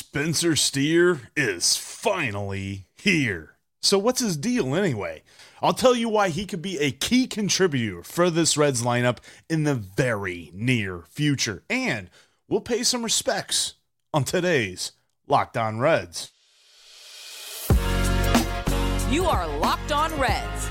Spencer 0.00 0.56
Steer 0.56 1.30
is 1.36 1.76
finally 1.76 2.86
here. 2.96 3.56
So, 3.82 3.98
what's 3.98 4.20
his 4.20 4.38
deal 4.38 4.74
anyway? 4.74 5.22
I'll 5.60 5.74
tell 5.74 5.94
you 5.94 6.08
why 6.08 6.30
he 6.30 6.46
could 6.46 6.62
be 6.62 6.78
a 6.78 6.90
key 6.90 7.26
contributor 7.26 8.02
for 8.02 8.30
this 8.30 8.56
Reds 8.56 8.82
lineup 8.82 9.18
in 9.50 9.64
the 9.64 9.74
very 9.74 10.50
near 10.54 11.04
future. 11.10 11.64
And 11.68 12.08
we'll 12.48 12.62
pay 12.62 12.82
some 12.82 13.02
respects 13.02 13.74
on 14.14 14.24
today's 14.24 14.92
Locked 15.28 15.58
On 15.58 15.78
Reds. 15.78 16.30
You 19.10 19.26
are 19.26 19.46
Locked 19.58 19.92
On 19.92 20.18
Reds, 20.18 20.70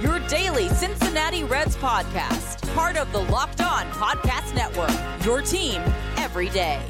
your 0.00 0.20
daily 0.20 0.70
Cincinnati 0.70 1.44
Reds 1.44 1.76
podcast, 1.76 2.66
part 2.74 2.96
of 2.96 3.12
the 3.12 3.20
Locked 3.24 3.60
On 3.60 3.84
Podcast 3.90 4.54
Network, 4.54 5.26
your 5.26 5.42
team 5.42 5.82
every 6.16 6.48
day. 6.48 6.80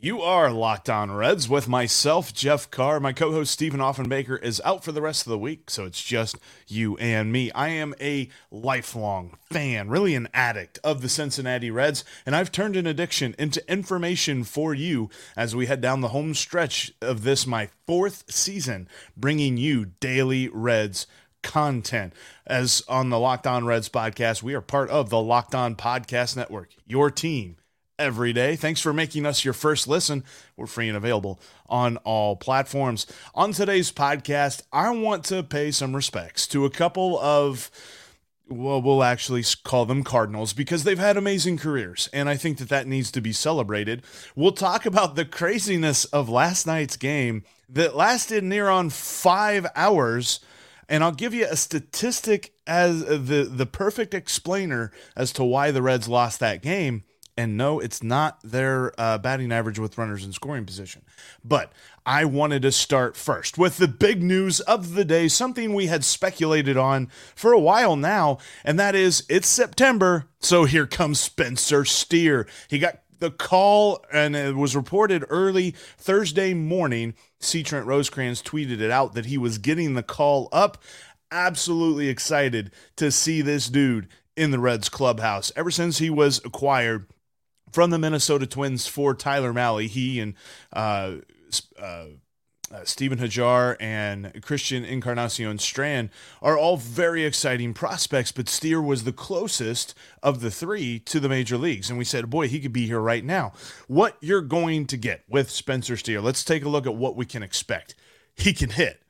You 0.00 0.22
are 0.22 0.52
Locked 0.52 0.88
On 0.88 1.10
Reds 1.10 1.48
with 1.48 1.66
myself, 1.66 2.32
Jeff 2.32 2.70
Carr. 2.70 3.00
My 3.00 3.12
co 3.12 3.32
host, 3.32 3.50
Stephen 3.50 3.80
Offenbaker, 3.80 4.40
is 4.40 4.62
out 4.64 4.84
for 4.84 4.92
the 4.92 5.02
rest 5.02 5.26
of 5.26 5.30
the 5.30 5.38
week, 5.38 5.70
so 5.70 5.86
it's 5.86 6.00
just 6.00 6.38
you 6.68 6.96
and 6.98 7.32
me. 7.32 7.50
I 7.50 7.70
am 7.70 7.96
a 8.00 8.28
lifelong 8.52 9.36
fan, 9.50 9.88
really 9.88 10.14
an 10.14 10.28
addict 10.32 10.78
of 10.84 11.00
the 11.00 11.08
Cincinnati 11.08 11.72
Reds, 11.72 12.04
and 12.24 12.36
I've 12.36 12.52
turned 12.52 12.76
an 12.76 12.86
addiction 12.86 13.34
into 13.40 13.68
information 13.68 14.44
for 14.44 14.72
you 14.72 15.10
as 15.36 15.56
we 15.56 15.66
head 15.66 15.80
down 15.80 16.00
the 16.00 16.08
home 16.08 16.32
stretch 16.32 16.92
of 17.02 17.24
this, 17.24 17.44
my 17.44 17.68
fourth 17.84 18.22
season, 18.30 18.88
bringing 19.16 19.56
you 19.56 19.86
daily 19.98 20.48
Reds 20.48 21.08
content. 21.42 22.12
As 22.46 22.84
on 22.88 23.10
the 23.10 23.18
Locked 23.18 23.48
On 23.48 23.66
Reds 23.66 23.88
podcast, 23.88 24.44
we 24.44 24.54
are 24.54 24.60
part 24.60 24.90
of 24.90 25.10
the 25.10 25.20
Locked 25.20 25.56
On 25.56 25.74
Podcast 25.74 26.36
Network, 26.36 26.70
your 26.86 27.10
team 27.10 27.56
every 27.98 28.32
day. 28.32 28.56
Thanks 28.56 28.80
for 28.80 28.92
making 28.92 29.26
us 29.26 29.44
your 29.44 29.54
first 29.54 29.88
listen. 29.88 30.24
We're 30.56 30.66
free 30.66 30.88
and 30.88 30.96
available 30.96 31.40
on 31.68 31.96
all 31.98 32.36
platforms. 32.36 33.06
On 33.34 33.52
today's 33.52 33.92
podcast, 33.92 34.62
I 34.72 34.90
want 34.90 35.24
to 35.26 35.42
pay 35.42 35.70
some 35.70 35.96
respects 35.96 36.46
to 36.48 36.64
a 36.64 36.70
couple 36.70 37.18
of 37.18 37.70
well, 38.50 38.80
we'll 38.80 39.02
actually 39.02 39.44
call 39.62 39.84
them 39.84 40.02
Cardinals 40.02 40.52
because 40.52 40.84
they've 40.84 40.98
had 40.98 41.16
amazing 41.16 41.58
careers, 41.58 42.08
and 42.12 42.28
I 42.28 42.36
think 42.36 42.58
that 42.58 42.70
that 42.70 42.86
needs 42.86 43.10
to 43.12 43.20
be 43.20 43.32
celebrated. 43.32 44.02
We'll 44.34 44.52
talk 44.52 44.86
about 44.86 45.14
the 45.16 45.24
craziness 45.24 46.06
of 46.06 46.28
last 46.28 46.66
night's 46.66 46.96
game 46.96 47.44
that 47.68 47.94
lasted 47.94 48.42
near 48.44 48.68
on 48.68 48.90
five 48.90 49.66
hours, 49.76 50.40
and 50.88 51.04
I'll 51.04 51.12
give 51.12 51.34
you 51.34 51.46
a 51.46 51.56
statistic 51.56 52.52
as 52.66 53.04
the 53.04 53.48
the 53.50 53.66
perfect 53.66 54.14
explainer 54.14 54.92
as 55.14 55.32
to 55.32 55.44
why 55.44 55.70
the 55.70 55.82
Reds 55.82 56.08
lost 56.08 56.40
that 56.40 56.62
game. 56.62 57.04
And 57.38 57.56
no, 57.56 57.78
it's 57.78 58.02
not 58.02 58.40
their 58.42 58.92
uh, 59.00 59.16
batting 59.16 59.52
average 59.52 59.78
with 59.78 59.96
runners 59.96 60.24
in 60.24 60.32
scoring 60.32 60.66
position. 60.66 61.02
But 61.44 61.72
I 62.04 62.24
wanted 62.24 62.62
to 62.62 62.72
start 62.72 63.16
first 63.16 63.56
with 63.56 63.76
the 63.76 63.86
big 63.86 64.24
news 64.24 64.58
of 64.58 64.94
the 64.94 65.04
day, 65.04 65.28
something 65.28 65.72
we 65.72 65.86
had 65.86 66.04
speculated 66.04 66.76
on 66.76 67.06
for 67.36 67.52
a 67.52 67.60
while 67.60 67.94
now, 67.94 68.38
and 68.64 68.76
that 68.80 68.96
is 68.96 69.24
it's 69.28 69.46
September, 69.46 70.26
so 70.40 70.64
here 70.64 70.84
comes 70.84 71.20
Spencer 71.20 71.84
Steer. 71.84 72.48
He 72.66 72.80
got 72.80 73.02
the 73.20 73.30
call, 73.30 74.04
and 74.12 74.34
it 74.34 74.56
was 74.56 74.74
reported 74.74 75.24
early 75.30 75.76
Thursday 75.96 76.54
morning. 76.54 77.14
C. 77.38 77.62
Trent 77.62 77.86
Rosecrans 77.86 78.42
tweeted 78.42 78.80
it 78.80 78.90
out 78.90 79.14
that 79.14 79.26
he 79.26 79.38
was 79.38 79.58
getting 79.58 79.94
the 79.94 80.02
call 80.02 80.48
up. 80.50 80.82
Absolutely 81.30 82.08
excited 82.08 82.72
to 82.96 83.12
see 83.12 83.42
this 83.42 83.68
dude 83.68 84.08
in 84.36 84.50
the 84.50 84.58
Reds 84.58 84.88
clubhouse. 84.88 85.52
Ever 85.54 85.70
since 85.70 85.98
he 85.98 86.10
was 86.10 86.44
acquired, 86.44 87.06
from 87.72 87.90
the 87.90 87.98
Minnesota 87.98 88.46
Twins 88.46 88.86
for 88.86 89.14
Tyler 89.14 89.52
Mahle. 89.52 89.86
He 89.88 90.20
and 90.20 90.34
uh, 90.72 91.16
uh, 91.80 92.04
uh, 92.70 92.84
Stephen 92.84 93.18
Hajjar 93.18 93.76
and 93.80 94.42
Christian 94.42 94.84
Encarnacion 94.84 95.58
Strand 95.58 96.10
are 96.42 96.58
all 96.58 96.76
very 96.76 97.24
exciting 97.24 97.72
prospects, 97.72 98.30
but 98.30 98.48
Steer 98.48 98.82
was 98.82 99.04
the 99.04 99.12
closest 99.12 99.94
of 100.22 100.40
the 100.40 100.50
three 100.50 100.98
to 101.00 101.18
the 101.18 101.28
major 101.28 101.56
leagues. 101.56 101.88
And 101.88 101.98
we 101.98 102.04
said, 102.04 102.28
boy, 102.28 102.48
he 102.48 102.60
could 102.60 102.72
be 102.72 102.86
here 102.86 103.00
right 103.00 103.24
now. 103.24 103.52
What 103.86 104.18
you're 104.20 104.42
going 104.42 104.86
to 104.88 104.96
get 104.96 105.24
with 105.28 105.50
Spencer 105.50 105.96
Steer, 105.96 106.20
let's 106.20 106.44
take 106.44 106.64
a 106.64 106.68
look 106.68 106.86
at 106.86 106.94
what 106.94 107.16
we 107.16 107.24
can 107.24 107.42
expect. 107.42 107.94
He 108.34 108.52
can 108.52 108.70
hit 108.70 109.02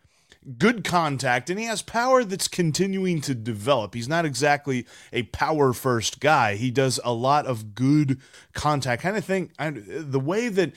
good 0.56 0.84
contact, 0.84 1.50
and 1.50 1.58
he 1.58 1.66
has 1.66 1.82
power 1.82 2.24
that's 2.24 2.48
continuing 2.48 3.20
to 3.22 3.34
develop. 3.34 3.94
He's 3.94 4.08
not 4.08 4.24
exactly 4.24 4.86
a 5.12 5.24
power 5.24 5.72
first 5.72 6.20
guy. 6.20 6.54
He 6.56 6.70
does 6.70 6.98
a 7.04 7.12
lot 7.12 7.46
of 7.46 7.74
good 7.74 8.20
contact. 8.54 9.02
Kind 9.02 9.16
of 9.16 9.24
thing. 9.24 9.50
The 9.58 10.20
way 10.20 10.48
that 10.48 10.72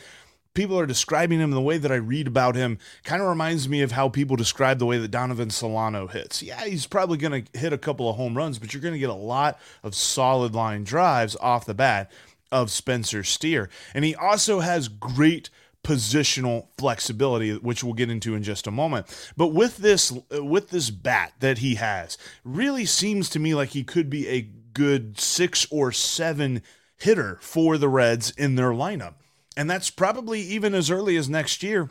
people 0.54 0.78
are 0.78 0.86
describing 0.86 1.40
him, 1.40 1.52
the 1.52 1.62
way 1.62 1.78
that 1.78 1.92
I 1.92 1.96
read 1.96 2.28
about 2.28 2.56
him, 2.56 2.78
kind 3.06 3.22
of 3.22 3.30
reminds 3.30 3.70
me 3.70 3.82
of 3.82 3.94
how 3.94 4.10
people 4.10 4.36
describe 4.36 4.80
the 4.80 4.86
way 4.86 4.98
that 4.98 5.12
Donovan 5.12 5.50
Solano 5.50 6.08
hits. 6.08 6.44
Yeah, 6.44 6.66
he's 6.66 6.88
probably 6.88 7.18
going 7.18 7.46
to 7.46 7.60
hit 7.60 7.72
a 7.72 7.78
couple 7.78 8.10
of 8.10 8.18
home 8.18 8.36
runs, 8.36 8.60
but 8.60 8.74
you're 8.74 8.82
going 8.82 8.94
to 8.94 9.00
get 9.00 9.10
a 9.10 9.14
lot 9.14 9.60
of 9.84 9.96
solid 9.96 10.54
line 10.54 10.84
drives 10.84 11.38
off 11.38 11.66
the 11.66 11.74
bat 11.74 12.12
of 12.52 12.70
Spencer 12.70 13.24
Steer. 13.24 13.70
And 13.94 14.04
he 14.04 14.14
also 14.14 14.60
has 14.60 14.90
great 14.90 15.50
positional 15.84 16.68
flexibility 16.78 17.56
which 17.58 17.84
we'll 17.84 17.94
get 17.94 18.10
into 18.10 18.36
in 18.36 18.44
just 18.44 18.68
a 18.68 18.72
moment. 18.72 19.08
But 19.36 19.48
with 19.48 19.78
this 19.78 20.12
with 20.32 20.70
this 20.70 20.90
bat 20.90 21.34
that 21.40 21.60
he 21.60 21.76
has 21.76 22.18
really 22.44 22.86
seems 22.86 23.30
to 23.30 23.40
me 23.40 23.56
like 23.56 23.70
he 23.70 23.84
could 23.84 24.10
be 24.10 24.28
a 24.28 24.42
good 24.74 25.20
6 25.20 25.68
or 25.72 25.92
7 25.92 26.62
hitter 26.98 27.38
for 27.42 27.78
the 27.78 27.90
Reds 27.90 28.32
in 28.32 28.56
their 28.56 28.72
lineup. 28.72 29.16
And 29.58 29.70
that's 29.70 29.90
probably 29.90 30.42
even 30.42 30.74
as 30.74 30.90
early 30.90 31.18
as 31.18 31.30
next 31.30 31.62
year 31.64 31.90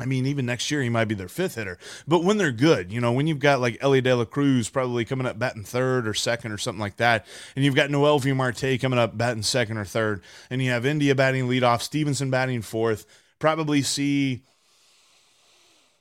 I 0.00 0.04
mean, 0.04 0.26
even 0.26 0.46
next 0.46 0.70
year 0.70 0.82
he 0.82 0.88
might 0.88 1.06
be 1.06 1.14
their 1.14 1.28
fifth 1.28 1.56
hitter. 1.56 1.78
But 2.06 2.22
when 2.22 2.38
they're 2.38 2.52
good, 2.52 2.92
you 2.92 3.00
know, 3.00 3.12
when 3.12 3.26
you've 3.26 3.38
got 3.38 3.60
like 3.60 3.78
Elly 3.80 4.00
De 4.00 4.14
La 4.14 4.24
Cruz 4.24 4.68
probably 4.68 5.04
coming 5.04 5.26
up 5.26 5.38
batting 5.38 5.64
third 5.64 6.06
or 6.06 6.14
second 6.14 6.52
or 6.52 6.58
something 6.58 6.80
like 6.80 6.96
that, 6.96 7.26
and 7.56 7.64
you've 7.64 7.74
got 7.74 7.90
Noelvi 7.90 8.34
Marte 8.34 8.80
coming 8.80 8.98
up 8.98 9.18
batting 9.18 9.42
second 9.42 9.76
or 9.76 9.84
third, 9.84 10.22
and 10.50 10.62
you 10.62 10.70
have 10.70 10.86
India 10.86 11.14
batting 11.14 11.48
leadoff, 11.48 11.82
Stephenson 11.82 12.30
batting 12.30 12.62
fourth, 12.62 13.06
probably 13.38 13.82
see, 13.82 14.42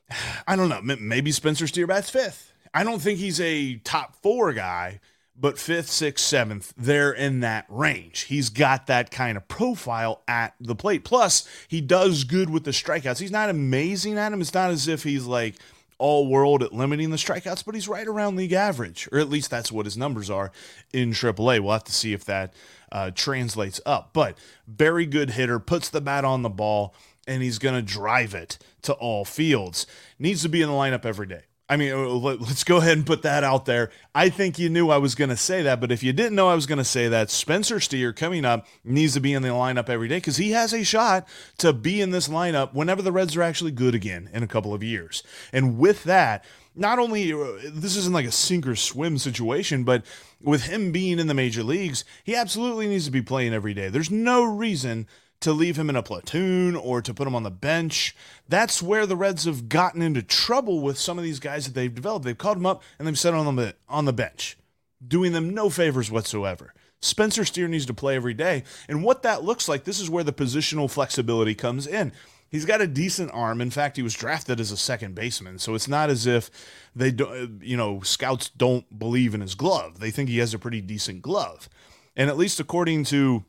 I 0.47 0.56
don't 0.56 0.69
know, 0.69 0.81
maybe 1.00 1.31
Spencer 1.31 1.68
Steer 1.68 1.88
bats 1.88 2.09
fifth. 2.09 2.53
I 2.74 2.84
don't 2.84 3.02
think 3.02 3.19
he's 3.19 3.41
a 3.41 3.78
top 3.78 4.16
four 4.22 4.53
guy, 4.53 5.00
but 5.40 5.59
fifth, 5.59 5.90
sixth, 5.90 6.25
seventh, 6.25 6.74
they're 6.75 7.12
in 7.12 7.42
that 7.42 7.66
range. 7.70 8.22
He's 8.22 8.50
got 8.50 8.88
that 8.88 9.12
kind 9.12 9.38
of 9.38 9.48
profile 9.48 10.24
at 10.28 10.56
the 10.59 10.75
plate. 10.75 11.03
Plus, 11.03 11.48
he 11.68 11.80
does 11.80 12.24
good 12.24 12.50
with 12.50 12.64
the 12.64 12.72
strikeouts. 12.72 13.20
He's 13.20 13.31
not 13.31 13.50
amazing 13.50 14.18
at 14.18 14.34
him. 14.34 14.42
It's 14.42 14.53
not 14.53 14.72
as 14.72 14.88
if 14.88 15.03
he's 15.03 15.26
like 15.26 15.56
all 16.00 16.28
world 16.28 16.64
at 16.64 16.74
limiting 16.74 17.09
the 17.09 17.18
strikeouts, 17.18 17.66
but 17.66 17.76
he's 17.76 17.88
right 17.88 18.08
around 18.08 18.36
league 18.36 18.53
average, 18.53 19.08
or 19.12 19.20
at 19.20 19.30
least 19.30 19.50
that's 19.50 19.72
what 19.72 19.86
his 19.86 19.97
numbers 19.97 20.30
are 20.30 20.52
in 20.94 21.12
AAA. 21.12 21.59
We'll 21.59 21.74
have 21.74 21.84
to 21.86 21.94
see 21.94 22.14
if 22.14 22.26
that 22.26 22.53
uh, 22.92 23.12
translates 23.12 23.81
up. 23.86 24.12
But 24.14 24.38
very 24.68 25.06
good 25.06 25.31
hitter, 25.31 25.59
puts 25.59 25.90
the 25.90 26.02
bat 26.02 26.26
on 26.26 26.42
the 26.42 26.50
ball, 26.50 26.96
and 27.28 27.44
he's 27.44 27.59
going 27.59 27.76
to 27.76 27.81
drive 27.81 28.34
it 28.34 28.58
to 28.84 28.94
all 28.94 29.26
fields. 29.26 29.86
Needs 30.20 30.42
to 30.44 30.50
be 30.50 30.62
in 30.62 30.70
the 30.70 30.76
lineup 30.76 31.06
every 31.06 31.28
day. 31.28 31.44
I 31.69 31.75
mean, 31.75 31.91
uh, 31.91 32.07
let's 32.07 32.63
go 32.63 32.78
ahead 32.78 32.97
and 32.97 33.05
put 33.05 33.23
that 33.23 33.44
out 33.44 33.66
there. 33.66 33.91
I 34.16 34.29
think 34.29 34.57
you 34.57 34.69
knew 34.69 34.89
I 34.89 34.97
was 34.97 35.16
going 35.16 35.29
to 35.29 35.38
say 35.38 35.61
that, 35.63 35.81
but 35.81 35.91
if 35.91 36.01
you 36.01 36.13
didn't 36.13 36.35
know 36.35 36.47
I 36.47 36.55
was 36.55 36.66
going 36.66 36.78
to 36.78 36.85
say 36.85 37.09
that, 37.09 37.29
Spencer 37.29 37.81
Steer 37.81 38.13
coming 38.13 38.45
up 38.45 38.66
needs 38.85 39.13
to 39.16 39.19
be 39.19 39.33
in 39.33 39.41
the 39.41 39.50
lineup 39.50 39.89
every 39.89 40.07
day 40.07 40.17
because 40.17 40.38
he 40.38 40.51
has 40.51 40.73
a 40.73 40.85
shot 40.85 41.28
to 41.57 41.73
be 41.73 42.00
in 42.00 42.11
this 42.11 42.29
lineup 42.29 42.73
whenever 42.73 43.01
the 43.01 43.11
Reds 43.11 43.35
are 43.35 43.41
actually 43.41 43.72
good 43.72 43.95
again 43.95 44.29
in 44.31 44.44
a 44.44 44.47
couple 44.47 44.73
of 44.73 44.81
years. 44.81 45.23
And 45.51 45.78
with 45.78 46.05
that, 46.05 46.45
not 46.73 47.00
only 47.00 47.33
uh, 47.33 47.45
this 47.66 47.97
isn't 47.97 48.13
like 48.13 48.25
a 48.25 48.31
sink 48.31 48.66
or 48.66 48.75
swim 48.78 49.17
situation, 49.17 49.84
but 49.84 50.05
with 50.41 50.67
him 50.67 50.93
being 50.93 51.20
in 51.20 51.28
the 51.28 51.34
major 51.34 51.63
leagues, 51.63 52.05
he 52.23 52.34
absolutely 52.34 52.87
needs 52.87 53.05
to 53.05 53.11
be 53.11 53.22
playing 53.22 53.53
every 53.53 53.73
day. 53.73 53.90
There's 53.90 54.11
no 54.11 54.43
reason 54.43 55.08
to 55.41 55.53
leave 55.53 55.78
him 55.78 55.89
in 55.89 55.95
a 55.95 56.03
platoon 56.03 56.75
or 56.75 57.01
to 57.01 57.13
put 57.13 57.28
him 57.28 57.35
on 57.35 57.43
the 57.43 57.51
bench. 57.51 58.16
That's 58.47 58.81
where 58.81 59.05
the 59.05 59.16
Reds 59.16 59.45
have 59.45 59.69
gotten 59.69 60.01
into 60.01 60.23
trouble 60.23 60.79
with 60.81 60.97
some 60.97 61.17
of 61.17 61.23
these 61.23 61.39
guys 61.39 61.66
that 61.66 61.75
they've 61.75 61.93
developed. 61.93 62.25
They've 62.25 62.37
called 62.37 62.57
them 62.57 62.66
up 62.66 62.81
and 62.97 63.07
they've 63.07 63.19
set 63.19 63.34
on 63.34 63.55
them 63.55 63.73
on 63.87 64.05
the 64.05 64.13
bench, 64.13 64.57
doing 65.05 65.34
them 65.34 65.53
no 65.53 65.69
favors 65.69 66.09
whatsoever. 66.09 66.73
Spencer 67.01 67.45
Steer 67.45 67.67
needs 67.67 67.85
to 67.85 67.93
play 67.93 68.16
every 68.16 68.34
day. 68.34 68.63
And 68.89 69.03
what 69.03 69.22
that 69.23 69.43
looks 69.43 69.69
like, 69.69 69.84
this 69.84 69.99
is 69.99 70.09
where 70.09 70.23
the 70.23 70.34
positional 70.34 70.89
flexibility 70.89 71.53
comes 71.53 71.85
in. 71.85 72.11
He's 72.49 72.66
got 72.66 72.81
a 72.81 72.87
decent 72.87 73.31
arm. 73.34 73.61
In 73.61 73.69
fact, 73.69 73.97
he 73.97 74.03
was 74.03 74.13
drafted 74.13 74.59
as 74.59 74.72
a 74.72 74.78
second 74.78 75.16
baseman, 75.16 75.59
so 75.59 75.75
it's 75.75 75.87
not 75.87 76.09
as 76.09 76.25
if 76.25 76.49
they 76.95 77.11
do, 77.11 77.59
you 77.61 77.75
know, 77.75 78.01
scouts 78.01 78.49
don't 78.49 78.97
believe 78.97 79.35
in 79.35 79.41
his 79.41 79.53
glove. 79.53 79.99
They 79.99 80.11
think 80.11 80.29
he 80.29 80.37
has 80.37 80.53
a 80.53 80.59
pretty 80.59 80.81
decent 80.81 81.22
glove. 81.22 81.67
And 82.16 82.29
at 82.29 82.37
least 82.37 82.59
according 82.59 83.03
to 83.05 83.43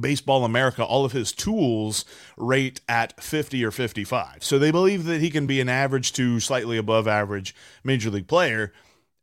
Baseball 0.00 0.44
America, 0.44 0.84
all 0.84 1.04
of 1.04 1.12
his 1.12 1.32
tools 1.32 2.04
rate 2.36 2.80
at 2.88 3.22
50 3.22 3.64
or 3.64 3.70
55. 3.70 4.42
So 4.42 4.58
they 4.58 4.70
believe 4.70 5.04
that 5.04 5.20
he 5.20 5.30
can 5.30 5.46
be 5.46 5.60
an 5.60 5.68
average 5.68 6.12
to 6.14 6.40
slightly 6.40 6.76
above 6.76 7.06
average 7.06 7.54
major 7.84 8.10
league 8.10 8.28
player. 8.28 8.72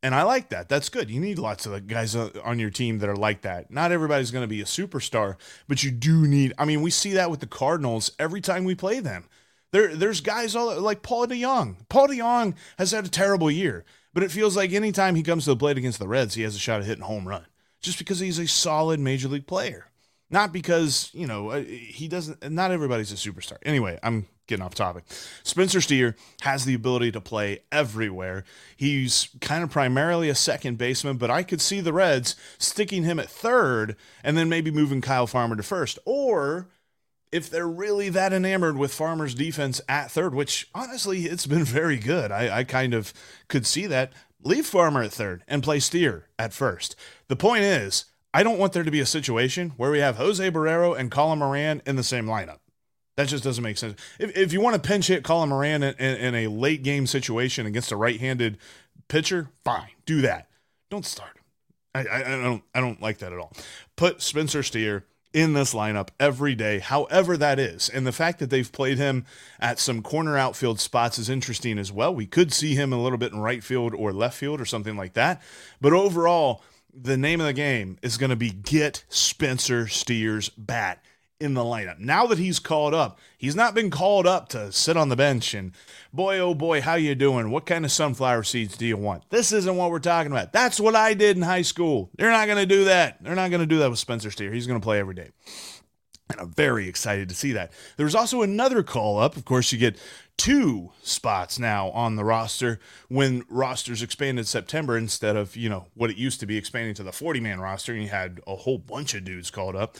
And 0.02 0.16
I 0.16 0.24
like 0.24 0.50
that. 0.50 0.70
That's 0.70 0.88
good. 0.88 1.10
You 1.10 1.20
need 1.20 1.40
lots 1.40 1.66
of 1.66 1.88
guys 1.88 2.16
on 2.16 2.60
your 2.60 2.70
team 2.70 3.00
that 3.00 3.10
are 3.10 3.16
like 3.16 3.42
that. 3.42 3.70
Not 3.70 3.92
everybody's 3.92 4.32
going 4.32 4.44
to 4.44 4.48
be 4.48 4.62
a 4.62 4.66
superstar, 4.66 5.36
but 5.68 5.84
you 5.84 5.92
do 5.92 6.26
need. 6.26 6.54
I 6.58 6.66
mean, 6.66 6.82
we 6.82 6.92
see 6.92 7.14
that 7.14 7.30
with 7.30 7.42
the 7.42 7.48
Cardinals 7.48 8.12
every 8.18 8.40
time 8.40 8.64
we 8.64 8.76
play 8.76 9.02
them. 9.02 9.26
There, 9.72 9.96
there's 9.96 10.22
guys 10.22 10.56
all 10.56 10.80
like 10.80 11.04
Paul 11.04 11.28
DeJong. 11.28 11.90
Paul 11.90 12.08
DeJong 12.08 12.56
has 12.78 12.92
had 12.92 13.06
a 13.06 13.10
terrible 13.10 13.52
year, 13.52 13.86
but 14.14 14.24
it 14.24 14.32
feels 14.32 14.58
like 14.58 14.72
anytime 14.72 15.16
he 15.16 15.22
comes 15.22 15.44
to 15.44 15.52
the 15.52 15.58
plate 15.58 15.78
against 15.78 16.00
the 16.00 16.08
Reds, 16.08 16.34
he 16.34 16.44
has 16.44 16.56
a 16.56 16.60
shot 16.60 16.80
at 16.80 16.88
hitting 16.88 17.04
home 17.04 17.28
run, 17.28 17.46
just 17.82 18.00
because 18.00 18.20
he's 18.20 18.40
a 18.40 18.48
solid 18.48 19.00
major 19.00 19.28
league 19.28 19.48
player. 19.48 19.88
Not 20.30 20.54
because 20.54 21.10
you 21.14 21.26
know 21.26 21.50
uh, 21.50 21.64
he 21.64 22.08
doesn't. 22.08 22.52
Not 22.52 22.72
everybody's 22.72 23.12
a 23.12 23.16
superstar. 23.16 23.58
Anyway, 23.64 24.00
I'm 24.04 24.28
getting 24.48 24.66
off 24.66 24.76
topic. 24.76 25.04
Spencer 25.44 25.80
Steer 25.80 26.16
has 26.42 26.66
the 26.66 26.74
ability 26.74 27.12
to 27.12 27.22
play 27.22 27.60
everywhere. 27.72 28.44
He's 28.76 29.30
kind 29.42 29.64
of 29.64 29.70
primarily 29.70 30.30
a 30.30 30.36
second 30.36 30.78
baseman, 30.78 31.18
but 31.18 31.32
I 31.32 31.44
could 31.44 31.62
see 31.62 31.82
the 31.82 31.94
Reds 31.94 32.36
sticking 32.58 33.04
him 33.04 33.20
at 33.20 33.30
third 33.30 33.96
and 34.24 34.38
then 34.38 34.50
maybe 34.50 34.72
moving 34.72 35.02
Kyle 35.02 35.28
Farmer 35.28 35.56
to 35.56 35.64
first, 35.64 36.00
or 36.06 36.70
if 37.32 37.50
they're 37.50 37.68
really 37.68 38.10
that 38.10 38.34
enamored 38.34 38.78
with 38.78 38.94
Farmer's 38.94 39.36
defense 39.36 39.82
at 39.88 40.12
third, 40.12 40.34
which 40.34 40.68
honestly, 40.74 41.26
it's 41.26 41.46
been 41.46 41.64
very 41.64 41.98
good. 41.98 42.32
I, 42.32 42.60
I 42.60 42.64
kind 42.64 42.94
of 42.94 43.14
could 43.48 43.66
see 43.66 43.86
that. 43.88 44.14
Leave 44.42 44.66
Farmer 44.66 45.04
at 45.04 45.12
third 45.12 45.44
and 45.48 45.62
play 45.62 45.80
Steer 45.80 46.28
at 46.40 46.54
first. 46.54 46.96
The 47.28 47.36
point 47.36 47.64
is, 47.64 48.06
I 48.34 48.44
don't 48.44 48.60
want 48.60 48.74
there 48.74 48.84
to 48.84 48.92
be 48.92 49.00
a 49.00 49.06
situation 49.06 49.72
where 49.78 49.92
we 49.92 50.00
have 50.00 50.18
Jose 50.18 50.52
Barrero 50.52 50.98
and 50.98 51.10
Colin 51.10 51.40
Moran 51.40 51.82
in 51.86 51.96
the 51.96 52.04
same 52.04 52.26
lineup. 52.26 52.60
That 53.18 53.28
just 53.28 53.44
doesn't 53.44 53.64
make 53.64 53.78
sense. 53.78 54.00
If, 54.20 54.38
if 54.38 54.54
you 54.54 54.62
want 54.62 54.82
to 54.82 54.88
pinch 54.88 55.08
hit 55.08 55.24
Colin 55.24 55.50
Moran 55.50 55.84
in, 55.84 55.96
in, 55.96 56.16
in 56.18 56.36
a 56.36 56.48
late 56.48 56.84
game 56.84 57.08
situation 57.08 57.66
against 57.66 57.92
a 57.92 57.98
right 57.98 58.20
handed 58.20 58.58
pitcher, 59.08 59.50
fine, 59.64 59.90
do 60.06 60.22
that. 60.22 60.48
Don't 60.90 61.06
start. 61.06 61.38
I, 61.94 62.06
I, 62.06 62.18
I, 62.20 62.44
don't 62.44 62.64
I 62.76 62.82
don't 62.82 63.02
like 63.02 63.18
that 63.18 63.34
at 63.34 63.40
all. 63.40 63.52
Put 63.96 64.22
Spencer 64.22 64.64
Steer 64.64 65.06
in 65.34 65.54
this 65.54 65.74
lineup 65.74 66.10
every 66.20 66.56
day, 66.56 66.80
however 66.80 67.38
that 67.38 67.60
is. 67.60 67.90
And 67.90 68.06
the 68.06 68.12
fact 68.12 68.40
that 68.40 68.50
they've 68.50 68.72
played 68.72 68.98
him 68.98 69.26
at 69.60 69.80
some 69.80 70.02
corner 70.02 70.38
outfield 70.38 70.80
spots 70.80 71.20
is 71.20 71.30
interesting 71.30 71.78
as 71.78 71.92
well. 71.92 72.14
We 72.14 72.26
could 72.26 72.52
see 72.54 72.74
him 72.74 72.94
a 72.94 73.02
little 73.02 73.18
bit 73.18 73.34
in 73.34 73.40
right 73.40 73.64
field 73.64 73.94
or 73.94 74.12
left 74.14 74.38
field 74.38 74.62
or 74.62 74.66
something 74.66 74.96
like 74.96 75.14
that. 75.14 75.42
But 75.82 75.94
overall, 75.94 76.64
the 77.02 77.18
name 77.18 77.40
of 77.40 77.48
the 77.48 77.54
game 77.54 77.98
is 78.02 78.18
going 78.18 78.30
to 78.30 78.36
be 78.36 78.50
get 78.50 79.04
Spencer 79.10 79.88
Steer's 79.88 80.50
bat 80.50 81.04
in 81.40 81.54
the 81.54 81.62
lineup. 81.62 82.00
Now 82.00 82.26
that 82.28 82.38
he's 82.38 82.60
called 82.60 82.94
up, 82.94 83.18
he's 83.38 83.56
not 83.56 83.74
been 83.74 83.90
called 83.90 84.28
up 84.28 84.50
to 84.50 84.72
sit 84.72 84.98
on 84.98 85.08
the 85.08 85.16
bench 85.16 85.54
and 85.54 85.72
boy 86.12 86.38
oh 86.40 86.54
boy, 86.54 86.82
how 86.82 86.96
you 86.96 87.16
doing? 87.16 87.50
What 87.50 87.66
kind 87.66 87.86
of 87.86 87.92
sunflower 87.92 88.44
seeds 88.44 88.76
do 88.76 88.86
you 88.86 88.98
want? 88.98 89.30
This 89.30 89.54
isn't 89.54 89.78
what 89.78 89.92
we're 89.92 90.00
talking 90.00 90.32
about. 90.32 90.52
That's 90.52 90.80
what 90.80 90.96
I 90.96 91.14
did 91.14 91.38
in 91.38 91.44
high 91.44 91.62
school. 91.62 92.10
They're 92.18 92.32
not 92.32 92.48
going 92.48 92.58
to 92.58 92.66
do 92.66 92.86
that. 92.86 93.24
They're 93.24 93.36
not 93.36 93.52
going 93.52 93.62
to 93.62 93.68
do 93.68 93.80
that 93.80 93.90
with 93.90 94.00
Spencer 94.00 94.32
Steer. 94.32 94.52
He's 94.52 94.68
going 94.68 94.80
to 94.80 94.84
play 94.84 95.00
every 95.00 95.16
day. 95.16 95.30
And 96.30 96.42
I'm 96.42 96.52
very 96.52 96.88
excited 96.88 97.30
to 97.30 97.36
see 97.36 97.54
that. 97.54 97.72
There's 97.98 98.16
also 98.16 98.42
another 98.42 98.84
call 98.84 99.18
up. 99.18 99.36
Of 99.36 99.46
course, 99.46 99.72
you 99.72 99.80
get 99.80 99.98
two 100.40 100.92
spots 101.04 101.60
now 101.60 101.90
on 101.90 102.16
the 102.16 102.24
roster 102.24 102.80
when 103.10 103.44
rosters 103.50 104.02
expanded 104.02 104.48
September 104.48 104.98
instead 104.98 105.36
of, 105.36 105.58
you 105.58 105.68
know, 105.68 105.88
what 105.96 106.10
it 106.10 106.16
used 106.16 106.40
to 106.40 106.46
be 106.46 106.58
expanding 106.58 106.96
to 106.96 107.04
the 107.04 107.12
40 107.12 107.42
man 107.42 107.60
roster 107.60 107.94
and 107.94 108.02
you 108.02 108.10
had 108.10 108.40
a 108.48 108.56
whole 108.56 108.78
bunch 108.78 109.14
of 109.14 109.26
dudes 109.26 109.52
called 109.52 109.76
up. 109.76 109.98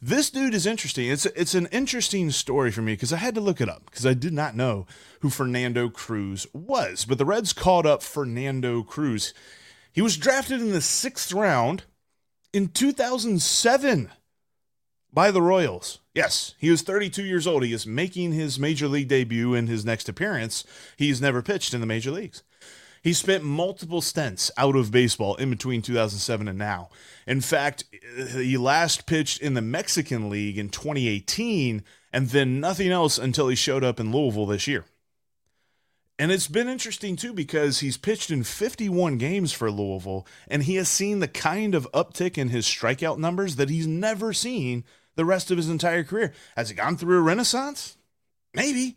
This 0.00 0.30
dude 0.30 0.54
is 0.54 0.66
interesting. 0.66 1.08
It's 1.10 1.26
it's 1.26 1.54
an 1.54 1.66
interesting 1.66 2.30
story 2.30 2.70
for 2.70 2.82
me 2.82 2.94
because 2.94 3.12
I 3.12 3.18
had 3.18 3.34
to 3.36 3.40
look 3.40 3.60
it 3.60 3.68
up 3.68 3.84
because 3.86 4.04
I 4.04 4.14
did 4.14 4.32
not 4.32 4.56
know 4.56 4.86
who 5.20 5.30
Fernando 5.30 5.88
Cruz 5.88 6.46
was. 6.52 7.04
But 7.04 7.18
the 7.18 7.24
Reds 7.24 7.52
called 7.52 7.86
up 7.86 8.02
Fernando 8.02 8.82
Cruz. 8.82 9.32
He 9.92 10.02
was 10.02 10.16
drafted 10.16 10.60
in 10.60 10.72
the 10.72 10.80
sixth 10.80 11.32
round 11.32 11.84
in 12.52 12.68
2007 12.68 14.10
by 15.12 15.30
the 15.30 15.42
Royals. 15.42 16.00
Yes, 16.14 16.54
he 16.58 16.68
is 16.68 16.82
32 16.82 17.24
years 17.24 17.46
old. 17.46 17.64
He 17.64 17.72
is 17.72 17.86
making 17.86 18.32
his 18.32 18.58
major 18.58 18.86
league 18.86 19.08
debut 19.08 19.54
in 19.54 19.66
his 19.66 19.84
next 19.84 20.08
appearance. 20.08 20.64
He's 20.96 21.20
never 21.20 21.42
pitched 21.42 21.74
in 21.74 21.80
the 21.80 21.86
major 21.86 22.12
leagues. 22.12 22.44
He 23.02 23.12
spent 23.12 23.44
multiple 23.44 24.00
stints 24.00 24.50
out 24.56 24.76
of 24.76 24.90
baseball 24.90 25.34
in 25.34 25.50
between 25.50 25.82
2007 25.82 26.48
and 26.48 26.56
now. 26.56 26.88
In 27.26 27.42
fact, 27.42 27.84
he 28.32 28.56
last 28.56 29.06
pitched 29.06 29.42
in 29.42 29.52
the 29.52 29.60
Mexican 29.60 30.30
League 30.30 30.56
in 30.56 30.70
2018 30.70 31.82
and 32.14 32.28
then 32.30 32.60
nothing 32.60 32.90
else 32.90 33.18
until 33.18 33.48
he 33.48 33.56
showed 33.56 33.84
up 33.84 34.00
in 34.00 34.10
Louisville 34.10 34.46
this 34.46 34.66
year. 34.66 34.86
And 36.18 36.30
it's 36.30 36.48
been 36.48 36.68
interesting 36.68 37.16
too 37.16 37.34
because 37.34 37.80
he's 37.80 37.98
pitched 37.98 38.30
in 38.30 38.44
51 38.44 39.18
games 39.18 39.52
for 39.52 39.70
Louisville 39.70 40.26
and 40.48 40.62
he 40.62 40.76
has 40.76 40.88
seen 40.88 41.18
the 41.18 41.28
kind 41.28 41.74
of 41.74 41.90
uptick 41.92 42.38
in 42.38 42.50
his 42.50 42.66
strikeout 42.66 43.18
numbers 43.18 43.56
that 43.56 43.68
he's 43.68 43.86
never 43.86 44.32
seen 44.32 44.84
the 45.16 45.24
rest 45.24 45.50
of 45.50 45.56
his 45.56 45.68
entire 45.68 46.04
career. 46.04 46.32
Has 46.56 46.68
he 46.68 46.74
gone 46.74 46.96
through 46.96 47.18
a 47.18 47.22
renaissance? 47.22 47.96
Maybe. 48.54 48.96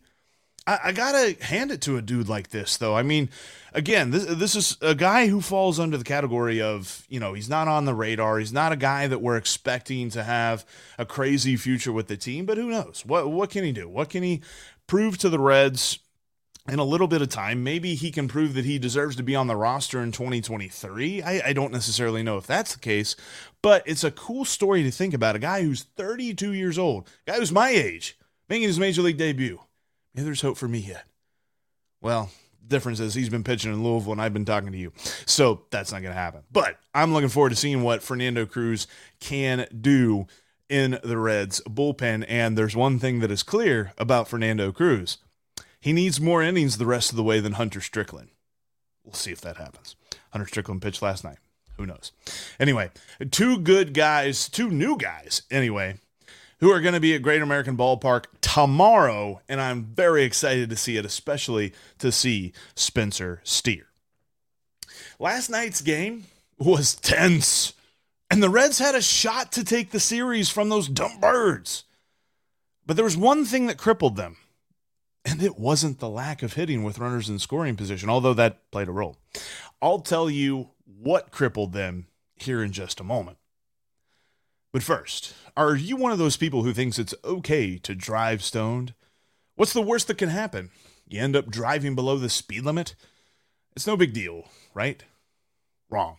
I, 0.66 0.78
I 0.84 0.92
gotta 0.92 1.36
hand 1.42 1.70
it 1.70 1.80
to 1.82 1.96
a 1.96 2.02
dude 2.02 2.28
like 2.28 2.50
this, 2.50 2.76
though. 2.76 2.94
I 2.96 3.02
mean, 3.02 3.30
again, 3.72 4.10
this 4.10 4.24
this 4.26 4.54
is 4.54 4.76
a 4.80 4.94
guy 4.94 5.26
who 5.26 5.40
falls 5.40 5.80
under 5.80 5.96
the 5.96 6.04
category 6.04 6.60
of 6.60 7.06
you 7.08 7.18
know 7.18 7.32
he's 7.32 7.48
not 7.48 7.68
on 7.68 7.86
the 7.86 7.94
radar. 7.94 8.38
He's 8.38 8.52
not 8.52 8.72
a 8.72 8.76
guy 8.76 9.06
that 9.06 9.22
we're 9.22 9.36
expecting 9.36 10.10
to 10.10 10.22
have 10.22 10.66
a 10.98 11.06
crazy 11.06 11.56
future 11.56 11.92
with 11.92 12.08
the 12.08 12.16
team. 12.16 12.44
But 12.46 12.58
who 12.58 12.70
knows? 12.70 13.02
What 13.06 13.30
what 13.30 13.50
can 13.50 13.64
he 13.64 13.72
do? 13.72 13.88
What 13.88 14.10
can 14.10 14.22
he 14.22 14.42
prove 14.86 15.18
to 15.18 15.30
the 15.30 15.38
Reds? 15.38 15.98
In 16.68 16.78
a 16.78 16.84
little 16.84 17.08
bit 17.08 17.22
of 17.22 17.28
time, 17.28 17.64
maybe 17.64 17.94
he 17.94 18.10
can 18.10 18.28
prove 18.28 18.54
that 18.54 18.64
he 18.64 18.78
deserves 18.78 19.16
to 19.16 19.22
be 19.22 19.34
on 19.34 19.46
the 19.46 19.56
roster 19.56 20.02
in 20.02 20.12
2023. 20.12 21.22
I, 21.22 21.42
I, 21.46 21.52
don't 21.52 21.72
necessarily 21.72 22.22
know 22.22 22.36
if 22.36 22.46
that's 22.46 22.74
the 22.74 22.80
case, 22.80 23.16
but 23.62 23.82
it's 23.86 24.04
a 24.04 24.10
cool 24.10 24.44
story 24.44 24.82
to 24.82 24.90
think 24.90 25.14
about. 25.14 25.36
A 25.36 25.38
guy 25.38 25.62
who's 25.62 25.84
32 25.96 26.52
years 26.52 26.78
old, 26.78 27.08
a 27.26 27.32
guy 27.32 27.38
who's 27.38 27.52
my 27.52 27.70
age, 27.70 28.18
making 28.48 28.68
his 28.68 28.78
major 28.78 29.02
league 29.02 29.16
debut. 29.16 29.60
Maybe 30.14 30.24
there's 30.24 30.42
hope 30.42 30.56
for 30.56 30.68
me 30.68 30.78
yet. 30.78 31.04
Well, 32.00 32.30
difference 32.66 33.00
is 33.00 33.14
he's 33.14 33.28
been 33.28 33.44
pitching 33.44 33.72
in 33.72 33.82
Louisville 33.82 34.12
and 34.12 34.20
I've 34.20 34.34
been 34.34 34.44
talking 34.44 34.72
to 34.72 34.78
you. 34.78 34.92
So 35.26 35.62
that's 35.70 35.90
not 35.90 36.02
going 36.02 36.14
to 36.14 36.20
happen. 36.20 36.42
But 36.52 36.78
I'm 36.94 37.12
looking 37.12 37.28
forward 37.28 37.50
to 37.50 37.56
seeing 37.56 37.82
what 37.82 38.02
Fernando 38.02 38.46
Cruz 38.46 38.86
can 39.20 39.66
do 39.80 40.26
in 40.68 40.98
the 41.02 41.16
Reds 41.16 41.62
bullpen. 41.66 42.24
And 42.28 42.56
there's 42.56 42.76
one 42.76 42.98
thing 42.98 43.20
that 43.20 43.30
is 43.30 43.42
clear 43.42 43.92
about 43.96 44.28
Fernando 44.28 44.70
Cruz 44.70 45.18
he 45.80 45.92
needs 45.92 46.20
more 46.20 46.42
innings 46.42 46.78
the 46.78 46.86
rest 46.86 47.10
of 47.10 47.16
the 47.16 47.22
way 47.22 47.40
than 47.40 47.52
Hunter 47.52 47.80
Strickland. 47.80 48.30
We'll 49.04 49.14
see 49.14 49.32
if 49.32 49.40
that 49.42 49.56
happens. 49.56 49.96
Hunter 50.30 50.46
Strickland 50.46 50.82
pitched 50.82 51.02
last 51.02 51.24
night. 51.24 51.38
Who 51.76 51.86
knows? 51.86 52.12
Anyway, 52.58 52.90
two 53.30 53.58
good 53.58 53.94
guys, 53.94 54.48
two 54.48 54.68
new 54.68 54.98
guys, 54.98 55.42
anyway, 55.50 55.98
who 56.58 56.70
are 56.72 56.80
going 56.80 56.94
to 56.94 57.00
be 57.00 57.14
at 57.14 57.22
Great 57.22 57.40
American 57.40 57.76
Ballpark 57.76 58.24
tomorrow, 58.40 59.40
and 59.48 59.60
I'm 59.60 59.84
very 59.84 60.24
excited 60.24 60.70
to 60.70 60.76
see 60.76 60.96
it, 60.96 61.06
especially 61.06 61.72
to 62.00 62.10
see 62.10 62.52
Spencer 62.74 63.40
Steer. 63.44 63.86
Last 65.20 65.48
night's 65.48 65.80
game 65.80 66.24
was 66.58 66.96
tense, 66.96 67.74
and 68.28 68.42
the 68.42 68.50
Reds 68.50 68.80
had 68.80 68.96
a 68.96 69.02
shot 69.02 69.52
to 69.52 69.62
take 69.62 69.92
the 69.92 70.00
series 70.00 70.48
from 70.48 70.68
those 70.68 70.88
dumb 70.88 71.20
birds. 71.20 71.84
But 72.84 72.96
there 72.96 73.04
was 73.04 73.16
one 73.16 73.44
thing 73.44 73.66
that 73.66 73.78
crippled 73.78 74.16
them, 74.16 74.36
and 75.24 75.42
it 75.42 75.58
wasn't 75.58 75.98
the 75.98 76.08
lack 76.08 76.42
of 76.42 76.54
hitting 76.54 76.82
with 76.82 76.98
runners 76.98 77.28
in 77.28 77.38
scoring 77.38 77.76
position, 77.76 78.08
although 78.08 78.34
that 78.34 78.70
played 78.70 78.88
a 78.88 78.92
role. 78.92 79.16
I'll 79.80 80.00
tell 80.00 80.28
you 80.28 80.70
what 80.84 81.30
crippled 81.30 81.72
them 81.72 82.06
here 82.36 82.62
in 82.62 82.72
just 82.72 83.00
a 83.00 83.04
moment. 83.04 83.38
But 84.72 84.82
first, 84.82 85.34
are 85.56 85.74
you 85.74 85.96
one 85.96 86.12
of 86.12 86.18
those 86.18 86.36
people 86.36 86.62
who 86.62 86.72
thinks 86.72 86.98
it's 86.98 87.14
okay 87.24 87.78
to 87.78 87.94
drive 87.94 88.42
stoned? 88.42 88.94
What's 89.54 89.72
the 89.72 89.82
worst 89.82 90.08
that 90.08 90.18
can 90.18 90.28
happen? 90.28 90.70
You 91.06 91.20
end 91.20 91.36
up 91.36 91.50
driving 91.50 91.94
below 91.94 92.18
the 92.18 92.28
speed 92.28 92.64
limit? 92.64 92.94
It's 93.74 93.86
no 93.86 93.96
big 93.96 94.12
deal, 94.12 94.44
right? 94.74 95.02
Wrong. 95.90 96.16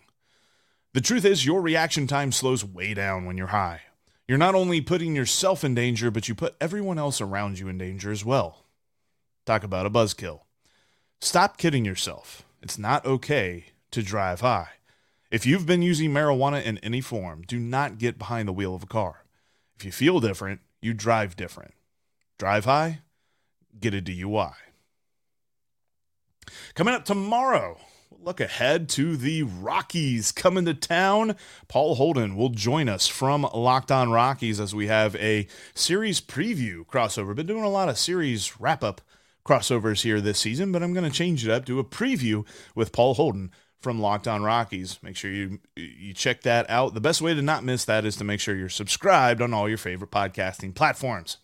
The 0.94 1.01
truth 1.01 1.25
is, 1.25 1.46
your 1.46 1.62
reaction 1.62 2.08
time 2.08 2.32
slows 2.32 2.65
way 2.65 2.94
down 2.96 3.25
when 3.25 3.38
you're 3.38 3.48
high. 3.48 3.82
You're 4.27 4.38
not 4.38 4.56
only 4.56 4.82
putting 4.82 5.15
yourself 5.15 5.63
in 5.63 5.75
danger, 5.75 6.10
but 6.10 6.27
you 6.27 6.36
put 6.36 6.56
everyone 6.60 6.98
else 6.98 7.22
around 7.22 7.60
you 7.60 7.68
in 7.68 7.77
danger 7.77 8.12
as 8.12 8.25
well. 8.25 8.65
Talk 9.50 9.63
about 9.63 9.88
a 9.88 9.89
buzzkill. 9.89 10.41
Stop 11.22 11.58
kidding 11.58 11.84
yourself. 11.84 12.46
It's 12.62 12.77
not 12.77 13.03
okay 13.03 13.65
to 13.89 14.03
drive 14.03 14.41
high. 14.41 14.74
If 15.32 15.44
you've 15.48 15.65
been 15.65 15.82
using 15.82 16.12
marijuana 16.12 16.63
in 16.63 16.77
any 16.84 17.01
form, 17.01 17.41
do 17.48 17.58
not 17.58 17.98
get 17.98 18.20
behind 18.20 18.48
the 18.48 18.53
wheel 18.53 18.75
of 18.75 18.84
a 18.84 18.86
car. 18.86 19.25
If 19.75 19.86
you 19.86 19.91
feel 19.91 20.20
different, 20.20 20.62
you 20.84 20.94
drive 20.94 21.36
different. 21.36 21.74
Drive 22.38 22.65
high, 22.65 23.00
get 23.79 23.96
a 23.96 24.03
DUI. 24.03 24.53
Coming 26.75 26.94
up 26.94 27.06
tomorrow, 27.06 27.79
look 28.22 28.39
ahead 28.39 28.88
to 28.89 29.18
the 29.18 29.41
Rockies 29.41 30.32
coming 30.32 30.65
to 30.65 30.75
town. 30.75 31.36
Paul 31.68 31.96
Holden 31.96 32.36
will 32.36 32.50
join 32.50 32.88
us 32.88 33.08
from 33.08 33.50
Locked 33.51 33.91
On 33.91 34.12
Rockies 34.12 34.60
as 34.60 34.75
we 34.75 34.86
have 34.86 35.15
a 35.15 35.48
series 35.74 36.22
preview 36.22 36.86
crossover. 36.86 37.36
Been 37.36 37.48
doing 37.48 37.63
a 37.63 37.70
lot 37.70 37.89
of 37.89 37.98
series 37.98 38.60
wrap 38.60 38.84
up 38.84 39.01
crossovers 39.50 40.03
here 40.03 40.22
this 40.22 40.39
season, 40.39 40.72
but 40.72 40.84
I'm 40.84 40.94
going 40.94 41.10
to 41.10 41.15
change 41.15 41.46
it 41.46 41.51
up, 41.51 41.65
do 41.65 41.79
a 41.79 41.84
preview 41.84 42.46
with 42.75 42.91
Paul 42.91 43.15
Holden 43.15 43.51
from 43.82 44.00
Locked 44.00 44.27
On 44.27 44.44
Rockies. 44.44 45.00
Make 45.01 45.15
sure 45.18 45.32
you 45.32 45.60
you 45.75 46.13
check 46.13 46.41
that 46.44 46.70
out. 46.70 46.94
The 46.94 47.01
best 47.01 47.22
way 47.22 47.34
to 47.34 47.41
not 47.41 47.63
miss 47.63 47.86
that 47.86 48.06
is 48.06 48.15
to 48.18 48.24
make 48.24 48.39
sure 48.39 48.56
you're 48.56 48.70
subscribed 48.70 49.41
on 49.41 49.53
all 49.53 49.68
your 49.68 49.77
favorite 49.77 50.12
podcasting 50.12 50.75
platforms. 50.75 51.38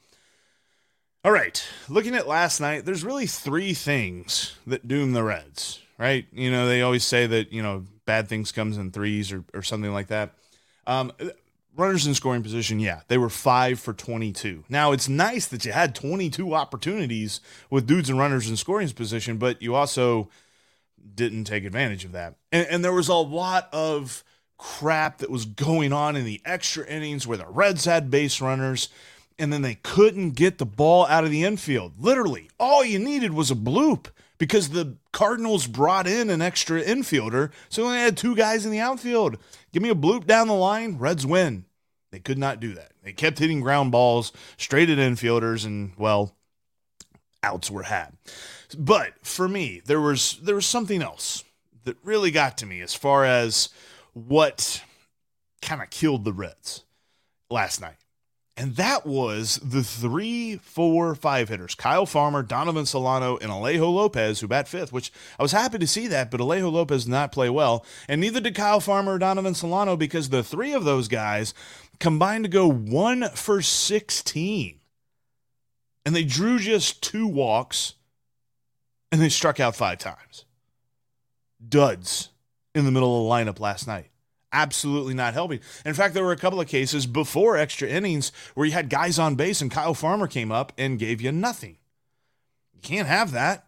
All 1.24 1.32
right, 1.32 1.68
looking 1.90 2.14
at 2.14 2.28
last 2.28 2.60
night, 2.60 2.86
there's 2.86 3.04
really 3.04 3.26
three 3.26 3.74
things 3.74 4.56
that 4.68 4.88
doom 4.88 5.14
the 5.14 5.24
Reds, 5.24 5.82
right? 5.98 6.28
You 6.32 6.52
know, 6.52 6.68
they 6.68 6.84
always 6.84 7.04
say 7.04 7.26
that, 7.26 7.52
you 7.52 7.64
know, 7.64 7.86
bad 8.06 8.28
things 8.28 8.52
comes 8.52 8.78
in 8.78 8.92
threes 8.92 9.32
or, 9.32 9.44
or 9.52 9.64
something 9.64 9.92
like 9.92 10.08
that. 10.08 10.36
Um, 10.86 11.12
runners 11.76 12.08
in 12.08 12.14
scoring 12.14 12.44
position, 12.44 12.80
yeah, 12.80 13.02
they 13.08 13.18
were 13.18 13.30
five 13.30 13.80
for 13.80 13.94
22. 13.94 14.64
Now, 14.70 14.92
it's 14.92 15.10
nice 15.10 15.46
that 15.48 15.66
you 15.66 15.72
had 15.72 15.96
22 15.96 16.54
opportunities 16.54 17.42
with 17.70 17.88
dudes 17.88 18.10
and 18.10 18.18
runners 18.18 18.50
in 18.50 18.56
scoring 18.58 18.90
position, 18.90 19.38
but 19.38 19.62
you 19.62 19.76
also 19.76 20.30
didn't 21.14 21.46
take 21.46 21.66
advantage 21.66 22.06
of 22.06 22.12
that. 22.14 22.36
And, 22.52 22.68
and 22.68 22.84
there 22.84 22.94
was 22.94 23.08
a 23.08 23.16
lot 23.16 23.70
of 23.72 24.24
crap 24.58 25.20
that 25.20 25.30
was 25.30 25.46
going 25.46 25.92
on 25.92 26.16
in 26.16 26.26
the 26.26 26.42
extra 26.46 26.86
innings 26.88 27.28
where 27.28 27.38
the 27.38 27.46
Reds 27.46 27.86
had 27.86 28.10
base 28.10 28.40
runners 28.40 28.90
and 29.38 29.52
then 29.52 29.62
they 29.62 29.76
couldn't 29.76 30.32
get 30.32 30.58
the 30.58 30.66
ball 30.66 31.06
out 31.08 31.26
of 31.26 31.32
the 31.32 31.44
infield. 31.44 31.94
Literally, 32.00 32.50
all 32.60 32.86
you 32.86 33.00
needed 33.00 33.34
was 33.34 33.52
a 33.52 33.56
bloop 33.56 34.08
because 34.38 34.70
the 34.70 34.98
Cardinals 35.12 35.68
brought 35.68 36.08
in 36.08 36.30
an 36.30 36.42
extra 36.42 36.84
infielder, 36.84 37.52
so 37.70 37.82
they 37.82 37.88
only 37.88 38.00
had 38.00 38.18
two 38.18 38.36
guys 38.36 38.66
in 38.66 38.72
the 38.72 38.80
outfield. 38.80 39.38
Give 39.72 39.84
me 39.84 39.90
a 39.90 39.96
bloop 39.96 40.26
down 40.26 40.48
the 40.48 40.54
line, 40.54 40.98
Reds 40.98 41.26
win. 41.26 41.66
They 42.12 42.20
could 42.20 42.38
not 42.38 42.60
do 42.60 42.74
that. 42.74 42.92
They 43.04 43.14
kept 43.14 43.40
hitting 43.40 43.62
ground 43.62 43.92
balls 43.92 44.32
straight 44.58 44.90
at 44.90 44.98
infielders, 44.98 45.66
and 45.66 45.92
well, 45.98 46.36
outs 47.44 47.70
were 47.70 47.84
had. 47.84 48.14
But 48.78 49.14
for 49.22 49.48
me, 49.48 49.82
there 49.86 50.02
was 50.02 50.40
there 50.42 50.56
was 50.56 50.66
something 50.66 51.02
else 51.02 51.44
that 51.84 51.98
really 52.04 52.32
got 52.32 52.58
to 52.60 52.66
me 52.66 52.82
as 52.82 52.96
far 52.96 53.26
as 53.26 53.70
what 54.14 54.82
kind 55.62 55.82
of 55.82 55.90
killed 55.90 56.26
the 56.26 56.34
Reds 56.34 56.84
last 57.50 57.82
night. 57.82 57.98
And 58.58 58.78
that 58.78 59.06
was 59.06 59.60
the 59.62 59.84
three, 59.84 60.58
four, 60.58 61.14
five 61.14 61.50
hitters 61.50 61.76
Kyle 61.76 62.06
Farmer, 62.06 62.42
Donovan 62.42 62.86
Solano, 62.86 63.38
and 63.38 63.52
Alejo 63.52 63.94
Lopez, 63.94 64.40
who 64.40 64.48
bat 64.48 64.68
fifth, 64.68 64.94
which 64.94 65.12
I 65.38 65.44
was 65.44 65.52
happy 65.52 65.78
to 65.78 65.88
see 65.88 66.08
that, 66.08 66.32
but 66.32 66.40
Alejo 66.40 66.72
Lopez 66.72 67.04
did 67.04 67.12
not 67.12 67.34
play 67.34 67.50
well. 67.50 67.86
And 68.08 68.22
neither 68.22 68.40
did 68.40 68.56
Kyle 68.56 68.80
Farmer 68.80 69.14
or 69.14 69.20
Donovan 69.20 69.56
Solano 69.56 69.98
because 69.98 70.30
the 70.30 70.44
three 70.44 70.74
of 70.74 70.86
those 70.86 71.10
guys 71.10 71.54
combined 72.00 72.46
to 72.46 72.50
go 72.50 72.70
one 72.70 73.30
for 73.32 73.62
16. 73.62 74.80
And 76.06 76.16
they 76.16 76.24
drew 76.24 76.58
just 76.58 77.04
two 77.04 77.28
walks 77.28 77.96
and 79.12 79.20
they 79.20 79.30
struck 79.30 79.60
out 79.60 79.76
five 79.76 79.98
times. 79.98 80.46
Duds 81.68 82.30
in 82.74 82.86
the 82.86 82.92
middle 82.92 83.18
of 83.18 83.46
the 83.46 83.52
lineup 83.52 83.60
last 83.60 83.86
night 83.86 84.12
absolutely 84.56 85.14
not 85.14 85.34
helping. 85.34 85.60
In 85.86 85.94
fact, 85.94 86.14
there 86.14 86.24
were 86.24 86.32
a 86.32 86.38
couple 86.38 86.62
of 86.62 86.68
cases 86.68 87.06
before 87.06 87.58
extra 87.58 87.88
innings 87.88 88.32
where 88.56 88.66
you 88.66 88.72
had 88.72 88.90
guys 88.90 89.20
on 89.20 89.36
base 89.36 89.62
and 89.62 89.70
Kyle 89.70 89.94
Farmer 89.94 90.28
came 90.28 90.52
up 90.52 90.72
and 90.78 90.98
gave 90.98 91.22
you 91.22 91.32
nothing. 91.32 91.78
You 92.74 92.80
can't 92.82 93.08
have 93.08 93.32
that 93.32 93.68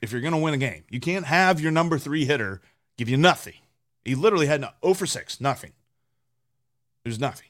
if 0.00 0.12
you're 0.12 0.20
going 0.20 0.32
to 0.32 0.38
win 0.38 0.54
a 0.54 0.58
game. 0.58 0.84
You 0.88 1.00
can't 1.00 1.26
have 1.26 1.60
your 1.60 1.72
number 1.72 1.98
three 1.98 2.24
hitter 2.24 2.62
give 2.96 3.08
you 3.08 3.16
nothing. 3.16 3.54
He 4.04 4.14
literally 4.14 4.46
had 4.46 4.60
no, 4.60 4.70
0 4.82 4.94
for 4.94 5.06
6, 5.06 5.40
nothing. 5.40 5.72
There's 7.04 7.18
nothing. 7.20 7.48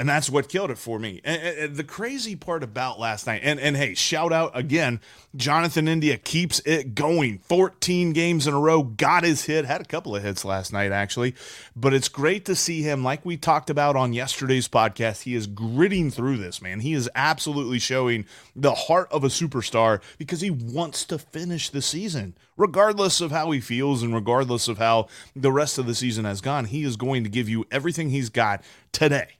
And 0.00 0.08
that's 0.08 0.30
what 0.30 0.48
killed 0.48 0.70
it 0.70 0.78
for 0.78 0.98
me. 0.98 1.20
And, 1.24 1.42
and, 1.42 1.76
the 1.76 1.84
crazy 1.84 2.34
part 2.34 2.62
about 2.62 2.98
last 2.98 3.26
night, 3.26 3.42
and, 3.44 3.60
and 3.60 3.76
hey, 3.76 3.92
shout 3.92 4.32
out 4.32 4.56
again, 4.56 4.98
Jonathan 5.36 5.88
India 5.88 6.16
keeps 6.16 6.58
it 6.60 6.94
going. 6.94 7.40
14 7.40 8.14
games 8.14 8.46
in 8.46 8.54
a 8.54 8.58
row, 8.58 8.82
got 8.82 9.24
his 9.24 9.44
hit, 9.44 9.66
had 9.66 9.82
a 9.82 9.84
couple 9.84 10.16
of 10.16 10.22
hits 10.22 10.42
last 10.42 10.72
night, 10.72 10.90
actually. 10.90 11.34
But 11.76 11.92
it's 11.92 12.08
great 12.08 12.46
to 12.46 12.56
see 12.56 12.80
him, 12.80 13.04
like 13.04 13.26
we 13.26 13.36
talked 13.36 13.68
about 13.68 13.94
on 13.94 14.14
yesterday's 14.14 14.68
podcast, 14.68 15.24
he 15.24 15.34
is 15.34 15.46
gritting 15.46 16.10
through 16.10 16.38
this, 16.38 16.62
man. 16.62 16.80
He 16.80 16.94
is 16.94 17.10
absolutely 17.14 17.78
showing 17.78 18.24
the 18.56 18.72
heart 18.72 19.12
of 19.12 19.22
a 19.22 19.28
superstar 19.28 20.00
because 20.16 20.40
he 20.40 20.50
wants 20.50 21.04
to 21.04 21.18
finish 21.18 21.68
the 21.68 21.82
season. 21.82 22.34
Regardless 22.56 23.20
of 23.20 23.32
how 23.32 23.50
he 23.50 23.60
feels 23.60 24.02
and 24.02 24.14
regardless 24.14 24.66
of 24.66 24.78
how 24.78 25.08
the 25.36 25.52
rest 25.52 25.76
of 25.76 25.84
the 25.84 25.94
season 25.94 26.24
has 26.24 26.40
gone, 26.40 26.64
he 26.64 26.84
is 26.84 26.96
going 26.96 27.22
to 27.22 27.28
give 27.28 27.50
you 27.50 27.66
everything 27.70 28.08
he's 28.08 28.30
got 28.30 28.64
today 28.92 29.36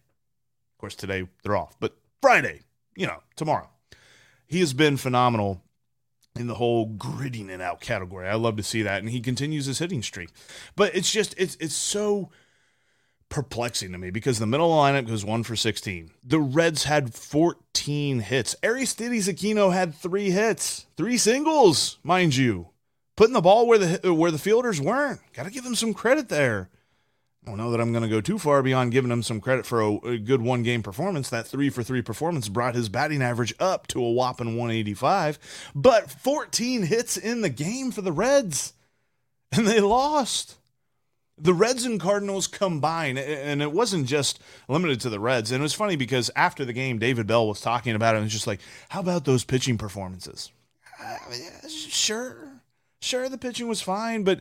course, 0.80 0.94
today 0.94 1.28
they're 1.42 1.56
off, 1.56 1.76
but 1.80 1.96
Friday, 2.20 2.62
you 2.96 3.06
know, 3.06 3.22
tomorrow. 3.36 3.68
He 4.46 4.60
has 4.60 4.72
been 4.72 4.96
phenomenal 4.96 5.62
in 6.36 6.46
the 6.46 6.54
whole 6.54 6.86
gritting 6.86 7.50
it 7.50 7.60
out 7.60 7.80
category. 7.80 8.28
I 8.28 8.34
love 8.34 8.56
to 8.56 8.62
see 8.62 8.82
that, 8.82 9.00
and 9.00 9.10
he 9.10 9.20
continues 9.20 9.66
his 9.66 9.78
hitting 9.78 10.02
streak. 10.02 10.30
But 10.76 10.94
it's 10.94 11.10
just 11.10 11.34
it's 11.38 11.56
it's 11.60 11.74
so 11.74 12.30
perplexing 13.28 13.92
to 13.92 13.98
me 13.98 14.10
because 14.10 14.38
the 14.38 14.46
middle 14.46 14.70
lineup 14.70 15.06
goes 15.06 15.24
one 15.24 15.44
for 15.44 15.54
16. 15.54 16.10
The 16.24 16.40
Reds 16.40 16.84
had 16.84 17.14
14 17.14 18.20
hits. 18.20 18.56
Aristides 18.62 19.28
Aquino 19.28 19.72
had 19.72 19.94
three 19.94 20.30
hits, 20.30 20.86
three 20.96 21.16
singles, 21.16 21.98
mind 22.02 22.36
you, 22.36 22.70
putting 23.16 23.34
the 23.34 23.40
ball 23.40 23.66
where 23.66 23.78
the 23.78 24.12
where 24.12 24.32
the 24.32 24.38
fielders 24.38 24.80
weren't. 24.80 25.20
Got 25.32 25.44
to 25.44 25.50
give 25.50 25.64
them 25.64 25.76
some 25.76 25.94
credit 25.94 26.28
there. 26.28 26.70
I 27.42 27.48
don't 27.48 27.56
know 27.56 27.70
that 27.70 27.80
I'm 27.80 27.92
going 27.92 28.02
to 28.02 28.08
go 28.08 28.20
too 28.20 28.38
far 28.38 28.62
beyond 28.62 28.92
giving 28.92 29.10
him 29.10 29.22
some 29.22 29.40
credit 29.40 29.64
for 29.64 29.80
a, 29.80 29.96
a 30.00 30.18
good 30.18 30.42
one 30.42 30.62
game 30.62 30.82
performance. 30.82 31.30
That 31.30 31.46
three 31.46 31.70
for 31.70 31.82
three 31.82 32.02
performance 32.02 32.48
brought 32.48 32.74
his 32.74 32.90
batting 32.90 33.22
average 33.22 33.54
up 33.58 33.86
to 33.88 34.04
a 34.04 34.12
whopping 34.12 34.58
185, 34.58 35.38
but 35.74 36.10
14 36.10 36.82
hits 36.82 37.16
in 37.16 37.40
the 37.40 37.48
game 37.48 37.92
for 37.92 38.02
the 38.02 38.12
Reds, 38.12 38.74
and 39.52 39.66
they 39.66 39.80
lost. 39.80 40.56
The 41.38 41.54
Reds 41.54 41.86
and 41.86 41.98
Cardinals 41.98 42.46
combined, 42.46 43.18
and 43.18 43.62
it 43.62 43.72
wasn't 43.72 44.06
just 44.06 44.38
limited 44.68 45.00
to 45.00 45.08
the 45.08 45.18
Reds. 45.18 45.50
And 45.50 45.60
it 45.60 45.62
was 45.62 45.72
funny 45.72 45.96
because 45.96 46.30
after 46.36 46.66
the 46.66 46.74
game, 46.74 46.98
David 46.98 47.26
Bell 47.26 47.48
was 47.48 47.62
talking 47.62 47.94
about 47.94 48.14
it 48.14 48.18
and 48.18 48.26
was 48.26 48.32
just 48.34 48.46
like, 48.46 48.60
How 48.90 49.00
about 49.00 49.24
those 49.24 49.44
pitching 49.44 49.78
performances? 49.78 50.52
Uh, 51.02 51.16
sure, 51.66 52.60
sure, 53.00 53.30
the 53.30 53.38
pitching 53.38 53.68
was 53.68 53.80
fine, 53.80 54.22
but 54.22 54.40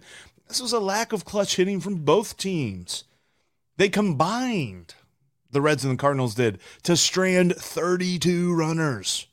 this 0.50 0.60
was 0.60 0.74
a 0.74 0.80
lack 0.80 1.14
of 1.14 1.26
clutch 1.26 1.56
hitting 1.56 1.80
from 1.80 1.98
both 1.98 2.36
teams. 2.36 3.06
They 3.78 3.88
combined, 3.88 4.96
the 5.52 5.62
Reds 5.62 5.86
and 5.86 5.94
the 5.94 6.02
Cardinals 6.02 6.36
did, 6.36 6.60
to 6.84 6.98
strand 6.98 7.56
32 7.56 8.54
runners. 8.54 9.28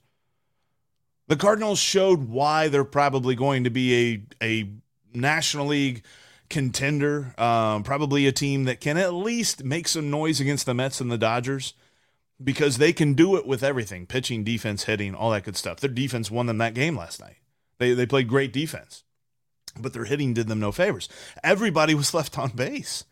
The 1.27 1.37
Cardinals 1.37 1.79
showed 1.79 2.29
why 2.29 2.69
they're 2.69 2.85
probably 2.85 3.35
going 3.35 3.65
to 3.65 3.71
be 3.71 4.23
a, 4.41 4.47
a 4.47 4.71
National 5.15 5.67
League 5.67 6.05
contender, 6.51 7.35
um, 7.39 7.83
probably 7.83 8.27
a 8.27 8.33
team 8.33 8.65
that 8.65 8.81
can 8.81 8.99
at 8.99 9.15
least 9.15 9.65
make 9.65 9.89
some 9.89 10.11
noise 10.11 10.39
against 10.39 10.67
the 10.67 10.75
Mets 10.75 11.01
and 11.01 11.11
the 11.11 11.19
Dodgers 11.19 11.73
because 12.43 12.77
they 12.77 12.93
can 12.93 13.15
do 13.15 13.37
it 13.37 13.47
with 13.47 13.65
everything 13.65 14.07
pitching, 14.07 14.45
defense, 14.45 14.85
hitting, 14.85 15.15
all 15.15 15.31
that 15.31 15.45
good 15.45 15.57
stuff. 15.57 15.81
Their 15.81 15.91
defense 15.91 16.31
won 16.31 16.47
them 16.47 16.59
that 16.59 16.75
game 16.75 16.97
last 16.97 17.21
night. 17.21 17.39
They, 17.79 17.95
they 17.95 18.07
played 18.07 18.29
great 18.29 18.53
defense 18.53 19.03
but 19.81 19.93
their 19.93 20.05
hitting 20.05 20.35
did 20.35 20.49
them 20.49 20.61
no 20.61 20.73
favors. 20.73 21.09
Everybody 21.43 21.95
was 21.97 22.15
left 22.15 22.39
on 22.39 22.51
base. 22.51 23.05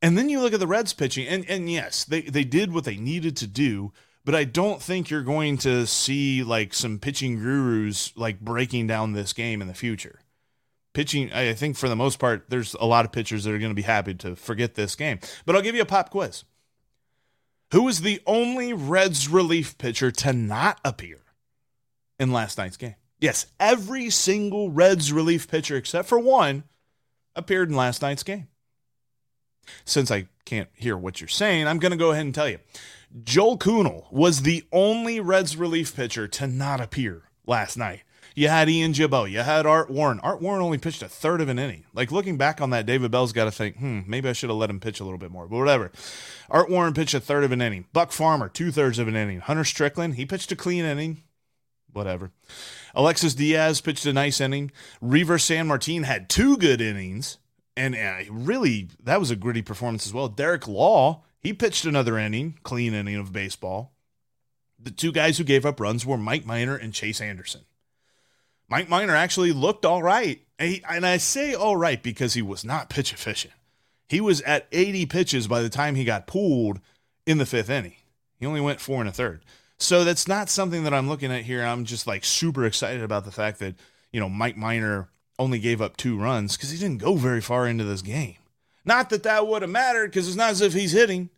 And 0.00 0.18
then 0.18 0.28
you 0.28 0.40
look 0.40 0.52
at 0.52 0.60
the 0.60 0.66
Reds 0.66 0.92
pitching, 0.92 1.28
and, 1.28 1.48
and 1.48 1.70
yes, 1.70 2.04
they, 2.04 2.22
they 2.22 2.42
did 2.42 2.74
what 2.74 2.84
they 2.84 2.96
needed 2.96 3.36
to 3.36 3.46
do, 3.46 3.92
but 4.24 4.34
I 4.34 4.42
don't 4.42 4.82
think 4.82 5.10
you're 5.10 5.22
going 5.22 5.58
to 5.58 5.86
see 5.86 6.42
like 6.42 6.74
some 6.74 6.98
pitching 6.98 7.38
gurus 7.38 8.16
like 8.16 8.40
breaking 8.40 8.88
down 8.88 9.12
this 9.12 9.32
game 9.32 9.62
in 9.62 9.68
the 9.68 9.74
future. 9.74 10.20
Pitching, 10.92 11.32
I 11.32 11.54
think 11.54 11.76
for 11.76 11.88
the 11.88 11.96
most 11.96 12.18
part, 12.18 12.46
there's 12.50 12.74
a 12.74 12.84
lot 12.84 13.04
of 13.04 13.12
pitchers 13.12 13.44
that 13.44 13.54
are 13.54 13.58
going 13.58 13.70
to 13.70 13.76
be 13.76 13.82
happy 13.82 14.14
to 14.14 14.36
forget 14.36 14.74
this 14.74 14.94
game. 14.94 15.20
But 15.46 15.56
I'll 15.56 15.62
give 15.62 15.74
you 15.74 15.82
a 15.82 15.86
pop 15.86 16.10
quiz. 16.10 16.44
Who 17.70 17.84
was 17.84 18.02
the 18.02 18.20
only 18.26 18.74
Reds 18.74 19.28
relief 19.28 19.78
pitcher 19.78 20.10
to 20.10 20.32
not 20.32 20.78
appear 20.84 21.20
in 22.18 22.30
last 22.30 22.58
night's 22.58 22.76
game? 22.76 22.96
Yes, 23.22 23.46
every 23.60 24.10
single 24.10 24.70
Reds 24.70 25.12
relief 25.12 25.46
pitcher 25.46 25.76
except 25.76 26.08
for 26.08 26.18
one 26.18 26.64
appeared 27.36 27.68
in 27.70 27.76
last 27.76 28.02
night's 28.02 28.24
game. 28.24 28.48
Since 29.84 30.10
I 30.10 30.26
can't 30.44 30.68
hear 30.74 30.96
what 30.96 31.20
you're 31.20 31.28
saying, 31.28 31.68
I'm 31.68 31.78
going 31.78 31.92
to 31.92 31.96
go 31.96 32.10
ahead 32.10 32.24
and 32.24 32.34
tell 32.34 32.48
you. 32.48 32.58
Joel 33.22 33.58
Kuhnel 33.58 34.08
was 34.10 34.42
the 34.42 34.64
only 34.72 35.20
Reds 35.20 35.56
relief 35.56 35.94
pitcher 35.94 36.26
to 36.26 36.48
not 36.48 36.80
appear 36.80 37.22
last 37.46 37.76
night. 37.76 38.02
You 38.34 38.48
had 38.48 38.68
Ian 38.68 38.92
Gibaut. 38.92 39.30
You 39.30 39.40
had 39.40 39.66
Art 39.66 39.88
Warren. 39.88 40.18
Art 40.20 40.42
Warren 40.42 40.60
only 40.60 40.78
pitched 40.78 41.02
a 41.02 41.08
third 41.08 41.40
of 41.40 41.48
an 41.48 41.60
inning. 41.60 41.84
Like 41.94 42.10
looking 42.10 42.36
back 42.36 42.60
on 42.60 42.70
that, 42.70 42.86
David 42.86 43.12
Bell's 43.12 43.32
got 43.32 43.44
to 43.44 43.52
think, 43.52 43.76
hmm, 43.76 44.00
maybe 44.04 44.28
I 44.28 44.32
should 44.32 44.50
have 44.50 44.58
let 44.58 44.70
him 44.70 44.80
pitch 44.80 44.98
a 44.98 45.04
little 45.04 45.18
bit 45.18 45.30
more. 45.30 45.46
But 45.46 45.58
whatever. 45.58 45.92
Art 46.50 46.68
Warren 46.68 46.92
pitched 46.92 47.14
a 47.14 47.20
third 47.20 47.44
of 47.44 47.52
an 47.52 47.62
inning. 47.62 47.84
Buck 47.92 48.10
Farmer, 48.10 48.48
two 48.48 48.72
thirds 48.72 48.98
of 48.98 49.06
an 49.06 49.14
inning. 49.14 49.38
Hunter 49.38 49.64
Strickland, 49.64 50.16
he 50.16 50.26
pitched 50.26 50.50
a 50.50 50.56
clean 50.56 50.84
inning. 50.84 51.22
Whatever. 51.92 52.32
Alexis 52.94 53.34
Diaz 53.34 53.80
pitched 53.80 54.06
a 54.06 54.12
nice 54.12 54.40
inning. 54.40 54.70
Reiver 55.02 55.38
Sanmartin 55.38 56.04
had 56.04 56.28
two 56.28 56.56
good 56.56 56.80
innings, 56.80 57.38
and 57.76 57.94
uh, 57.94 58.30
really 58.30 58.88
that 59.02 59.20
was 59.20 59.30
a 59.30 59.36
gritty 59.36 59.62
performance 59.62 60.06
as 60.06 60.12
well. 60.12 60.28
Derek 60.28 60.68
Law 60.68 61.22
he 61.42 61.52
pitched 61.52 61.84
another 61.84 62.18
inning, 62.18 62.58
clean 62.62 62.94
inning 62.94 63.16
of 63.16 63.32
baseball. 63.32 63.92
The 64.78 64.92
two 64.92 65.10
guys 65.10 65.38
who 65.38 65.44
gave 65.44 65.66
up 65.66 65.80
runs 65.80 66.06
were 66.06 66.16
Mike 66.16 66.46
Minor 66.46 66.76
and 66.76 66.94
Chase 66.94 67.20
Anderson. 67.20 67.62
Mike 68.68 68.88
Minor 68.88 69.16
actually 69.16 69.52
looked 69.52 69.84
all 69.84 70.02
right. 70.02 70.40
And, 70.58 70.70
he, 70.70 70.84
and 70.88 71.04
I 71.04 71.16
say 71.16 71.52
all 71.52 71.76
right 71.76 72.00
because 72.00 72.34
he 72.34 72.42
was 72.42 72.64
not 72.64 72.90
pitch 72.90 73.12
efficient. 73.12 73.54
He 74.08 74.20
was 74.20 74.40
at 74.42 74.68
80 74.70 75.06
pitches 75.06 75.48
by 75.48 75.62
the 75.62 75.68
time 75.68 75.96
he 75.96 76.04
got 76.04 76.28
pulled 76.28 76.80
in 77.26 77.38
the 77.38 77.46
fifth 77.46 77.70
inning. 77.70 77.96
He 78.38 78.46
only 78.46 78.60
went 78.60 78.80
four 78.80 79.00
and 79.00 79.08
a 79.08 79.12
third. 79.12 79.42
So 79.82 80.04
that's 80.04 80.28
not 80.28 80.48
something 80.48 80.84
that 80.84 80.94
I'm 80.94 81.08
looking 81.08 81.32
at 81.32 81.42
here. 81.42 81.64
I'm 81.64 81.84
just 81.84 82.06
like 82.06 82.24
super 82.24 82.64
excited 82.64 83.02
about 83.02 83.24
the 83.24 83.32
fact 83.32 83.58
that, 83.58 83.74
you 84.12 84.20
know, 84.20 84.28
Mike 84.28 84.56
Minor 84.56 85.08
only 85.40 85.58
gave 85.58 85.82
up 85.82 85.96
two 85.96 86.16
runs 86.16 86.56
because 86.56 86.70
he 86.70 86.78
didn't 86.78 86.98
go 86.98 87.16
very 87.16 87.40
far 87.40 87.66
into 87.66 87.82
this 87.82 88.00
game. 88.00 88.36
Not 88.84 89.10
that 89.10 89.24
that 89.24 89.48
would 89.48 89.62
have 89.62 89.70
mattered 89.70 90.12
because 90.12 90.28
it's 90.28 90.36
not 90.36 90.50
as 90.50 90.60
if 90.60 90.72
he's 90.72 90.92
hitting, 90.92 91.30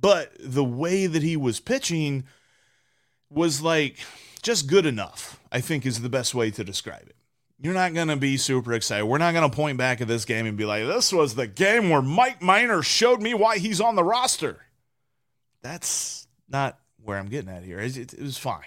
but 0.00 0.32
the 0.40 0.64
way 0.64 1.06
that 1.06 1.22
he 1.22 1.36
was 1.36 1.60
pitching 1.60 2.24
was 3.30 3.62
like 3.62 3.98
just 4.42 4.66
good 4.66 4.84
enough, 4.84 5.40
I 5.52 5.60
think 5.60 5.86
is 5.86 6.02
the 6.02 6.08
best 6.08 6.34
way 6.34 6.50
to 6.50 6.64
describe 6.64 7.06
it. 7.06 7.14
You're 7.60 7.72
not 7.72 7.94
going 7.94 8.08
to 8.08 8.16
be 8.16 8.36
super 8.36 8.72
excited. 8.72 9.06
We're 9.06 9.18
not 9.18 9.32
going 9.32 9.48
to 9.48 9.56
point 9.56 9.78
back 9.78 10.00
at 10.00 10.08
this 10.08 10.24
game 10.24 10.46
and 10.46 10.56
be 10.56 10.64
like, 10.64 10.84
this 10.86 11.12
was 11.12 11.36
the 11.36 11.46
game 11.46 11.88
where 11.88 12.02
Mike 12.02 12.42
Minor 12.42 12.82
showed 12.82 13.22
me 13.22 13.32
why 13.32 13.58
he's 13.58 13.80
on 13.80 13.94
the 13.94 14.02
roster. 14.02 14.58
That's 15.62 16.26
not 16.48 16.80
where 17.04 17.18
I'm 17.18 17.28
getting 17.28 17.50
at 17.50 17.64
here. 17.64 17.78
It, 17.78 17.96
it, 17.96 18.14
it 18.14 18.22
was 18.22 18.38
fine. 18.38 18.64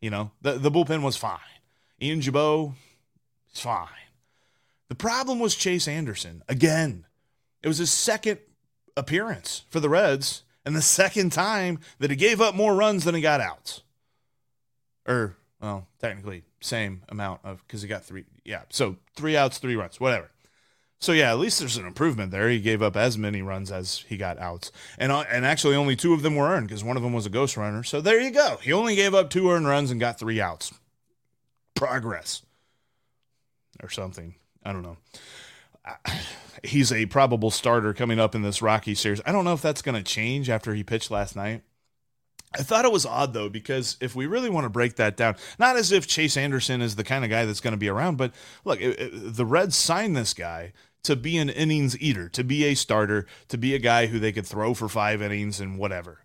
You 0.00 0.10
know, 0.10 0.30
the, 0.42 0.52
the 0.52 0.70
bullpen 0.70 1.02
was 1.02 1.16
fine. 1.16 1.38
Ian 2.00 2.20
Gibaut 2.20 2.74
it's 3.50 3.60
fine. 3.60 3.88
The 4.88 4.94
problem 4.94 5.38
was 5.38 5.54
Chase 5.54 5.88
Anderson. 5.88 6.42
Again, 6.48 7.06
it 7.62 7.68
was 7.68 7.78
his 7.78 7.90
second 7.90 8.38
appearance 8.96 9.64
for 9.68 9.80
the 9.80 9.88
Reds 9.88 10.44
and 10.64 10.76
the 10.76 10.82
second 11.02 11.32
time 11.32 11.80
that 11.98 12.10
he 12.10 12.16
gave 12.16 12.40
up 12.40 12.54
more 12.54 12.74
runs 12.74 13.04
than 13.04 13.14
he 13.14 13.20
got 13.20 13.40
outs. 13.40 13.82
Or, 15.06 15.36
well, 15.60 15.88
technically, 15.98 16.44
same 16.60 17.02
amount 17.08 17.40
of 17.42 17.66
because 17.66 17.82
he 17.82 17.88
got 17.88 18.04
three. 18.04 18.24
Yeah, 18.44 18.62
so 18.70 18.96
three 19.16 19.36
outs, 19.36 19.58
three 19.58 19.74
runs, 19.76 19.98
whatever. 19.98 20.30
So 21.00 21.12
yeah, 21.12 21.30
at 21.30 21.38
least 21.38 21.60
there's 21.60 21.76
an 21.76 21.86
improvement 21.86 22.32
there. 22.32 22.48
He 22.48 22.60
gave 22.60 22.82
up 22.82 22.96
as 22.96 23.16
many 23.16 23.40
runs 23.40 23.70
as 23.70 24.04
he 24.08 24.16
got 24.16 24.38
outs, 24.38 24.72
and 24.98 25.12
uh, 25.12 25.24
and 25.30 25.46
actually 25.46 25.76
only 25.76 25.94
two 25.94 26.12
of 26.12 26.22
them 26.22 26.34
were 26.34 26.48
earned 26.48 26.66
because 26.66 26.82
one 26.82 26.96
of 26.96 27.02
them 27.04 27.12
was 27.12 27.24
a 27.24 27.30
ghost 27.30 27.56
runner. 27.56 27.84
So 27.84 28.00
there 28.00 28.20
you 28.20 28.32
go. 28.32 28.58
He 28.62 28.72
only 28.72 28.96
gave 28.96 29.14
up 29.14 29.30
two 29.30 29.50
earned 29.50 29.68
runs 29.68 29.90
and 29.92 30.00
got 30.00 30.18
three 30.18 30.40
outs. 30.40 30.74
Progress, 31.76 32.42
or 33.80 33.88
something. 33.88 34.34
I 34.64 34.72
don't 34.72 34.82
know. 34.82 34.96
He's 36.64 36.90
a 36.90 37.06
probable 37.06 37.52
starter 37.52 37.94
coming 37.94 38.18
up 38.18 38.34
in 38.34 38.42
this 38.42 38.60
Rocky 38.60 38.96
series. 38.96 39.20
I 39.24 39.30
don't 39.30 39.44
know 39.44 39.52
if 39.52 39.62
that's 39.62 39.82
going 39.82 39.94
to 39.94 40.02
change 40.02 40.50
after 40.50 40.74
he 40.74 40.82
pitched 40.82 41.12
last 41.12 41.36
night. 41.36 41.62
I 42.54 42.62
thought 42.62 42.84
it 42.84 42.92
was 42.92 43.04
odd 43.04 43.34
though 43.34 43.48
because 43.48 43.96
if 44.00 44.16
we 44.16 44.26
really 44.26 44.48
want 44.48 44.64
to 44.64 44.70
break 44.70 44.96
that 44.96 45.16
down, 45.16 45.36
not 45.58 45.76
as 45.76 45.92
if 45.92 46.06
Chase 46.06 46.36
Anderson 46.36 46.80
is 46.80 46.96
the 46.96 47.04
kind 47.04 47.24
of 47.24 47.30
guy 47.30 47.44
that's 47.44 47.60
going 47.60 47.72
to 47.72 47.78
be 47.78 47.88
around, 47.88 48.16
but 48.16 48.32
look, 48.64 48.80
it, 48.80 48.98
it, 48.98 49.36
the 49.36 49.44
Reds 49.44 49.76
signed 49.76 50.16
this 50.16 50.32
guy 50.32 50.72
to 51.02 51.16
be 51.16 51.38
an 51.38 51.48
innings 51.48 51.98
eater, 52.00 52.28
to 52.30 52.44
be 52.44 52.64
a 52.64 52.74
starter, 52.74 53.26
to 53.48 53.58
be 53.58 53.74
a 53.74 53.78
guy 53.78 54.06
who 54.06 54.18
they 54.18 54.32
could 54.32 54.46
throw 54.46 54.74
for 54.74 54.88
five 54.88 55.22
innings 55.22 55.60
and 55.60 55.78
whatever. 55.78 56.20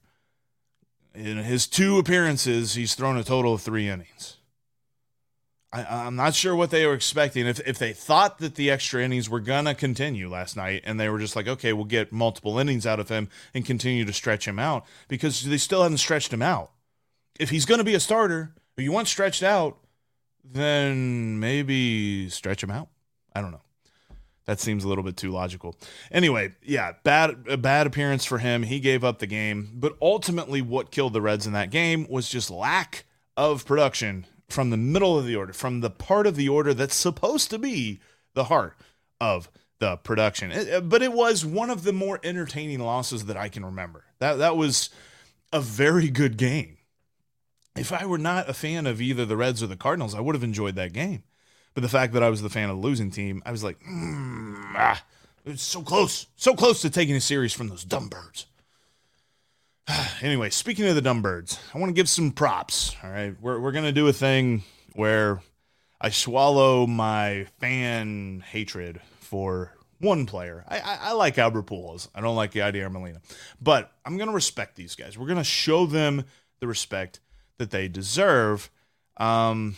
In 1.14 1.38
his 1.38 1.68
two 1.68 2.00
appearances, 2.00 2.74
he's 2.74 2.96
thrown 2.96 3.18
a 3.18 3.24
total 3.24 3.54
of 3.54 3.62
three 3.62 3.88
innings. 3.88 4.38
I, 5.74 6.06
am 6.06 6.16
not 6.16 6.36
sure 6.36 6.56
what 6.56 6.70
they 6.70 6.86
were 6.86 6.94
expecting. 6.94 7.48
If 7.48 7.60
if 7.68 7.80
they 7.80 7.94
thought 7.94 8.38
that 8.40 8.56
the 8.56 8.70
extra 8.70 9.04
innings 9.04 9.28
were 9.28 9.40
gonna 9.40 9.74
continue 9.74 10.30
last 10.30 10.56
night, 10.56 10.84
and 10.86 11.00
they 11.00 11.10
were 11.10 11.18
just 11.18 11.36
like, 11.36 11.48
okay, 11.48 11.74
we'll 11.74 11.86
get 11.86 12.12
multiple 12.12 12.60
innings 12.60 12.86
out 12.86 13.00
of 13.00 13.10
him 13.10 13.28
and 13.56 13.66
continue 13.66 14.06
to 14.06 14.14
stretch 14.14 14.48
him 14.48 14.60
out 14.60 14.86
because 15.08 15.44
they 15.44 15.58
still 15.58 15.82
haven't 15.82 15.98
stretched 15.98 16.32
him 16.32 16.44
out. 16.44 16.72
If 17.40 17.50
he's 17.50 17.66
gonna 17.66 17.84
be 17.84 17.96
a 17.96 18.00
starter, 18.00 18.54
you 18.78 18.92
want 18.92 19.08
stretched 19.08 19.42
out, 19.42 19.80
then 20.44 21.40
maybe 21.40 22.30
stretch 22.30 22.62
him 22.62 22.72
out. 22.72 22.90
I 23.34 23.42
don't 23.42 23.52
know. 23.52 23.62
That 24.46 24.60
seems 24.60 24.84
a 24.84 24.90
little 24.90 25.04
bit 25.04 25.16
too 25.16 25.32
logical. 25.32 25.76
Anyway, 26.12 26.54
yeah, 26.62 26.94
bad 27.04 27.46
a 27.48 27.58
bad 27.58 27.88
appearance 27.88 28.26
for 28.26 28.40
him. 28.40 28.64
He 28.64 28.80
gave 28.80 29.04
up 29.04 29.20
the 29.20 29.28
game, 29.28 29.72
but 29.74 29.96
ultimately, 30.02 30.62
what 30.62 30.92
killed 30.92 31.14
the 31.14 31.22
Reds 31.22 31.48
in 31.48 31.54
that 31.54 31.70
game 31.70 32.06
was 32.10 32.28
just 32.28 32.50
lack 32.50 33.06
of 33.38 33.66
production 33.66 34.26
from 34.50 34.70
the 34.70 34.78
middle 34.78 35.18
of 35.18 35.26
the 35.26 35.36
order, 35.36 35.54
from 35.54 35.80
the 35.80 35.90
part 35.90 36.28
of 36.28 36.36
the 36.36 36.50
order 36.50 36.74
that's 36.74 36.96
supposed 36.96 37.50
to 37.52 37.58
be 37.58 38.02
the 38.34 38.46
heart 38.46 38.76
of 39.22 39.50
the 39.80 39.96
production. 39.98 40.52
It, 40.52 40.74
uh, 40.74 40.82
but 40.82 41.02
it 41.02 41.14
was 41.14 41.46
one 41.46 41.70
of 41.70 41.84
the 41.84 41.94
more 41.94 42.20
entertaining 42.24 42.80
losses 42.80 43.26
that 43.26 43.38
I 43.38 43.50
can 43.50 43.66
remember. 43.66 44.06
That 44.20 44.36
that 44.36 44.58
was 44.58 44.90
a 45.52 45.62
very 45.62 46.10
good 46.10 46.38
game. 46.38 46.78
If 47.76 47.92
I 47.92 48.06
were 48.06 48.18
not 48.18 48.50
a 48.50 48.54
fan 48.54 48.86
of 48.86 49.02
either 49.02 49.26
the 49.26 49.38
Reds 49.38 49.64
or 49.64 49.68
the 49.68 49.76
Cardinals, 49.76 50.14
I 50.14 50.20
would 50.20 50.36
have 50.36 50.44
enjoyed 50.44 50.76
that 50.76 50.94
game. 50.94 51.24
But 51.74 51.82
the 51.82 51.90
fact 51.90 52.14
that 52.14 52.24
I 52.24 52.30
was 52.30 52.42
the 52.42 52.50
fan 52.50 52.70
of 52.70 52.78
the 52.78 52.88
losing 52.88 53.10
team, 53.10 53.42
I 53.46 53.52
was 53.52 53.64
like, 53.64 53.80
mm, 53.80 54.56
ah, 54.76 55.04
it's 55.46 55.64
so 55.64 55.82
close, 55.82 56.28
so 56.36 56.54
close 56.54 56.82
to 56.82 56.90
taking 56.90 57.16
a 57.16 57.22
series 57.22 57.54
from 57.54 57.70
those 57.70 57.84
dumb 57.84 58.10
birds. 58.10 58.46
anyway, 60.22 60.50
speaking 60.50 60.86
of 60.88 60.96
the 60.96 61.02
dumb 61.02 61.22
birds, 61.22 61.60
I 61.74 61.80
want 61.80 61.90
to 61.90 61.94
give 61.94 62.10
some 62.10 62.32
props. 62.32 62.96
All 63.04 63.10
right, 63.10 63.36
we're 63.42 63.60
we're 63.60 63.72
gonna 63.72 63.92
do 63.92 64.08
a 64.08 64.14
thing 64.14 64.64
where 64.94 65.42
I 66.00 66.10
swallow 66.10 66.86
my 66.86 67.48
fan 67.60 68.44
hatred 68.48 69.02
for 69.20 69.74
one 70.00 70.26
player. 70.26 70.64
I, 70.68 70.80
I, 70.80 70.98
I 71.02 71.12
like 71.14 71.38
Albert 71.38 71.66
Pujols. 71.66 72.08
I 72.14 72.22
don't 72.22 72.36
like 72.36 72.54
Yadier 72.54 72.92
Molina, 72.92 73.22
but 73.62 73.92
I'm 74.06 74.18
gonna 74.18 74.32
respect 74.32 74.76
these 74.76 74.96
guys. 74.96 75.18
We're 75.18 75.28
gonna 75.28 75.44
show 75.44 75.86
them 75.86 76.26
the 76.60 76.68
respect 76.68 77.20
that 77.58 77.72
they 77.72 77.88
deserve. 77.88 78.70
Um, 79.18 79.76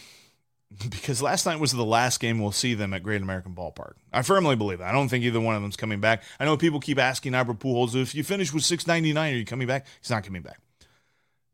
because 0.89 1.21
last 1.21 1.45
night 1.45 1.59
was 1.59 1.71
the 1.71 1.85
last 1.85 2.19
game 2.19 2.39
we'll 2.39 2.51
see 2.51 2.73
them 2.73 2.93
at 2.93 3.03
Great 3.03 3.21
American 3.21 3.53
Ballpark. 3.53 3.93
I 4.11 4.21
firmly 4.21 4.55
believe 4.55 4.79
that. 4.79 4.89
I 4.89 4.91
don't 4.91 5.09
think 5.09 5.23
either 5.23 5.39
one 5.39 5.55
of 5.55 5.61
them's 5.61 5.77
coming 5.77 5.99
back. 5.99 6.23
I 6.39 6.45
know 6.45 6.57
people 6.57 6.79
keep 6.79 6.99
asking 6.99 7.35
Albert 7.35 7.59
Pujols 7.59 7.95
if 7.95 8.15
you 8.15 8.23
finish 8.23 8.53
with 8.53 8.63
699, 8.63 9.33
are 9.33 9.37
you 9.37 9.45
coming 9.45 9.67
back? 9.67 9.85
He's 10.01 10.09
not 10.09 10.23
coming 10.23 10.41
back. 10.41 10.59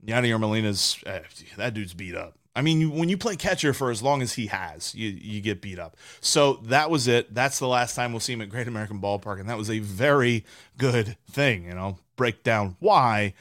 Yadier 0.05 0.39
Molina's 0.39 0.97
uh, 1.05 1.19
that 1.57 1.73
dude's 1.73 1.93
beat 1.93 2.15
up. 2.15 2.35
I 2.55 2.61
mean, 2.61 2.91
when 2.91 3.07
you 3.07 3.17
play 3.17 3.35
catcher 3.35 3.71
for 3.71 3.91
as 3.91 4.01
long 4.01 4.21
as 4.21 4.33
he 4.33 4.47
has, 4.47 4.93
you 4.93 5.09
you 5.09 5.41
get 5.41 5.61
beat 5.61 5.79
up. 5.79 5.95
So 6.19 6.55
that 6.65 6.89
was 6.89 7.07
it. 7.07 7.33
That's 7.33 7.59
the 7.59 7.67
last 7.67 7.95
time 7.95 8.11
we'll 8.11 8.19
see 8.19 8.33
him 8.33 8.41
at 8.41 8.49
Great 8.49 8.67
American 8.67 8.99
Ballpark, 8.99 9.39
and 9.39 9.47
that 9.47 9.57
was 9.57 9.69
a 9.69 9.79
very 9.79 10.43
good 10.77 11.17
thing. 11.29 11.67
And 11.67 11.79
I'll 11.79 11.99
break 12.15 12.43
down 12.43 12.75
why 12.79 13.33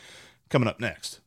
coming 0.48 0.68
up 0.68 0.80
next. 0.80 1.19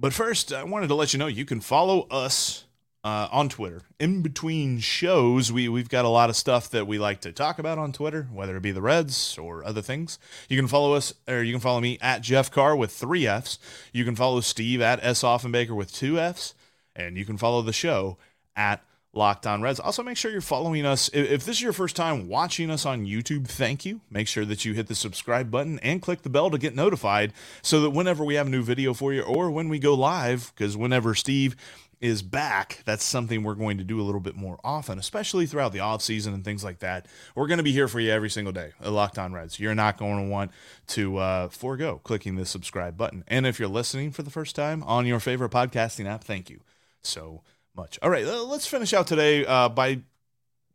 But 0.00 0.12
first, 0.12 0.52
I 0.52 0.62
wanted 0.62 0.86
to 0.88 0.94
let 0.94 1.12
you 1.12 1.18
know 1.18 1.26
you 1.26 1.44
can 1.44 1.60
follow 1.60 2.06
us 2.08 2.64
uh, 3.02 3.26
on 3.32 3.48
Twitter. 3.48 3.82
In 3.98 4.22
between 4.22 4.78
shows, 4.78 5.50
we, 5.50 5.68
we've 5.68 5.88
got 5.88 6.04
a 6.04 6.08
lot 6.08 6.30
of 6.30 6.36
stuff 6.36 6.70
that 6.70 6.86
we 6.86 7.00
like 7.00 7.20
to 7.22 7.32
talk 7.32 7.58
about 7.58 7.78
on 7.78 7.92
Twitter, 7.92 8.28
whether 8.32 8.56
it 8.56 8.62
be 8.62 8.70
the 8.70 8.80
Reds 8.80 9.36
or 9.38 9.64
other 9.64 9.82
things. 9.82 10.20
You 10.48 10.56
can 10.56 10.68
follow 10.68 10.94
us, 10.94 11.14
or 11.26 11.42
you 11.42 11.52
can 11.52 11.60
follow 11.60 11.80
me 11.80 11.98
at 12.00 12.20
Jeff 12.20 12.48
Carr 12.48 12.76
with 12.76 12.92
three 12.92 13.26
F's. 13.26 13.58
You 13.92 14.04
can 14.04 14.14
follow 14.14 14.40
Steve 14.40 14.80
at 14.80 15.02
S. 15.02 15.22
Offenbaker 15.22 15.74
with 15.74 15.92
two 15.92 16.16
F's. 16.18 16.54
And 16.94 17.16
you 17.16 17.24
can 17.24 17.36
follow 17.36 17.62
the 17.62 17.72
show 17.72 18.18
at 18.54 18.84
Locked 19.18 19.48
On 19.48 19.60
Reds. 19.60 19.80
Also, 19.80 20.04
make 20.04 20.16
sure 20.16 20.30
you're 20.30 20.40
following 20.40 20.86
us. 20.86 21.10
If 21.12 21.44
this 21.44 21.56
is 21.56 21.62
your 21.62 21.72
first 21.72 21.96
time 21.96 22.28
watching 22.28 22.70
us 22.70 22.86
on 22.86 23.04
YouTube, 23.04 23.48
thank 23.48 23.84
you. 23.84 24.00
Make 24.10 24.28
sure 24.28 24.44
that 24.44 24.64
you 24.64 24.74
hit 24.74 24.86
the 24.86 24.94
subscribe 24.94 25.50
button 25.50 25.80
and 25.80 26.00
click 26.00 26.22
the 26.22 26.30
bell 26.30 26.50
to 26.50 26.56
get 26.56 26.74
notified 26.74 27.32
so 27.60 27.80
that 27.80 27.90
whenever 27.90 28.24
we 28.24 28.36
have 28.36 28.46
a 28.46 28.50
new 28.50 28.62
video 28.62 28.94
for 28.94 29.12
you 29.12 29.22
or 29.22 29.50
when 29.50 29.68
we 29.68 29.80
go 29.80 29.92
live, 29.94 30.52
because 30.54 30.76
whenever 30.76 31.16
Steve 31.16 31.56
is 32.00 32.22
back, 32.22 32.80
that's 32.84 33.02
something 33.02 33.42
we're 33.42 33.56
going 33.56 33.78
to 33.78 33.84
do 33.84 34.00
a 34.00 34.04
little 34.04 34.20
bit 34.20 34.36
more 34.36 34.56
often, 34.62 35.00
especially 35.00 35.46
throughout 35.46 35.72
the 35.72 35.80
off 35.80 36.00
season 36.00 36.32
and 36.32 36.44
things 36.44 36.62
like 36.62 36.78
that. 36.78 37.06
We're 37.34 37.48
going 37.48 37.58
to 37.58 37.64
be 37.64 37.72
here 37.72 37.88
for 37.88 37.98
you 37.98 38.12
every 38.12 38.30
single 38.30 38.52
day 38.52 38.70
at 38.80 38.92
Locked 38.92 39.18
On 39.18 39.32
Reds. 39.32 39.58
You're 39.58 39.74
not 39.74 39.98
going 39.98 40.24
to 40.24 40.30
want 40.30 40.52
to 40.88 41.16
uh, 41.16 41.48
forego 41.48 42.00
clicking 42.04 42.36
the 42.36 42.46
subscribe 42.46 42.96
button. 42.96 43.24
And 43.26 43.48
if 43.48 43.58
you're 43.58 43.68
listening 43.68 44.12
for 44.12 44.22
the 44.22 44.30
first 44.30 44.54
time 44.54 44.84
on 44.84 45.06
your 45.06 45.18
favorite 45.18 45.50
podcasting 45.50 46.06
app, 46.06 46.22
thank 46.22 46.48
you 46.48 46.60
so 47.02 47.42
much. 47.78 47.98
All 48.02 48.10
right, 48.10 48.26
let's 48.26 48.66
finish 48.66 48.92
out 48.92 49.06
today 49.06 49.46
uh, 49.46 49.68
by, 49.68 50.00